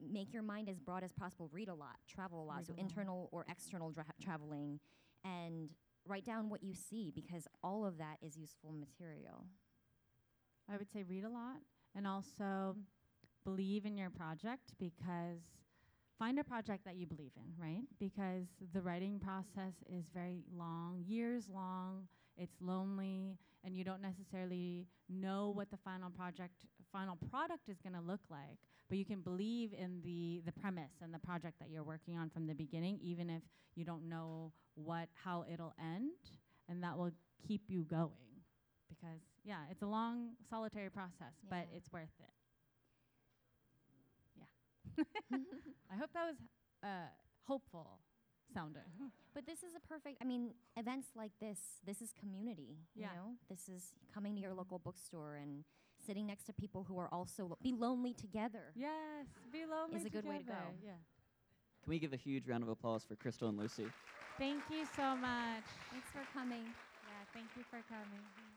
[0.00, 1.48] make your mind as broad as possible.
[1.52, 2.82] Read a lot, travel a lot, Read so a lot.
[2.82, 4.80] internal or external dra- traveling,
[5.24, 5.70] and
[6.06, 9.44] write down what you see because all of that is useful material.
[10.72, 11.58] I would say read a lot
[11.94, 12.76] and also
[13.44, 15.40] believe in your project because
[16.18, 17.82] find a project that you believe in, right?
[17.98, 22.06] Because the writing process is very long, years long,
[22.36, 26.54] it's lonely, and you don't necessarily know what the final project
[26.92, 28.58] final product is going to look like,
[28.88, 32.28] but you can believe in the the premise and the project that you're working on
[32.30, 33.42] from the beginning even if
[33.74, 36.10] you don't know what how it'll end,
[36.68, 37.12] and that will
[37.46, 38.10] keep you going
[38.88, 42.32] because yeah, it's a long solitary process, but it's worth it.
[44.36, 45.04] Yeah.
[45.92, 46.36] I hope that was
[46.82, 47.08] uh,
[47.46, 48.00] hopeful
[48.52, 48.82] sounding.
[49.34, 50.18] But this is a perfect.
[50.20, 51.58] I mean, events like this.
[51.86, 52.76] This is community.
[52.94, 53.14] You Yeah.
[53.16, 55.64] know, this is coming to your local bookstore and
[56.06, 58.64] sitting next to people who are also lo- be lonely together.
[58.74, 60.62] yes, be lonely Is a good way to go.
[60.84, 61.00] Yeah.
[61.82, 63.86] Can we give a huge round of applause for Crystal and Lucy?
[64.38, 65.64] Thank you so much.
[65.90, 66.64] Thanks for coming.
[67.08, 68.51] Yeah, thank you for coming.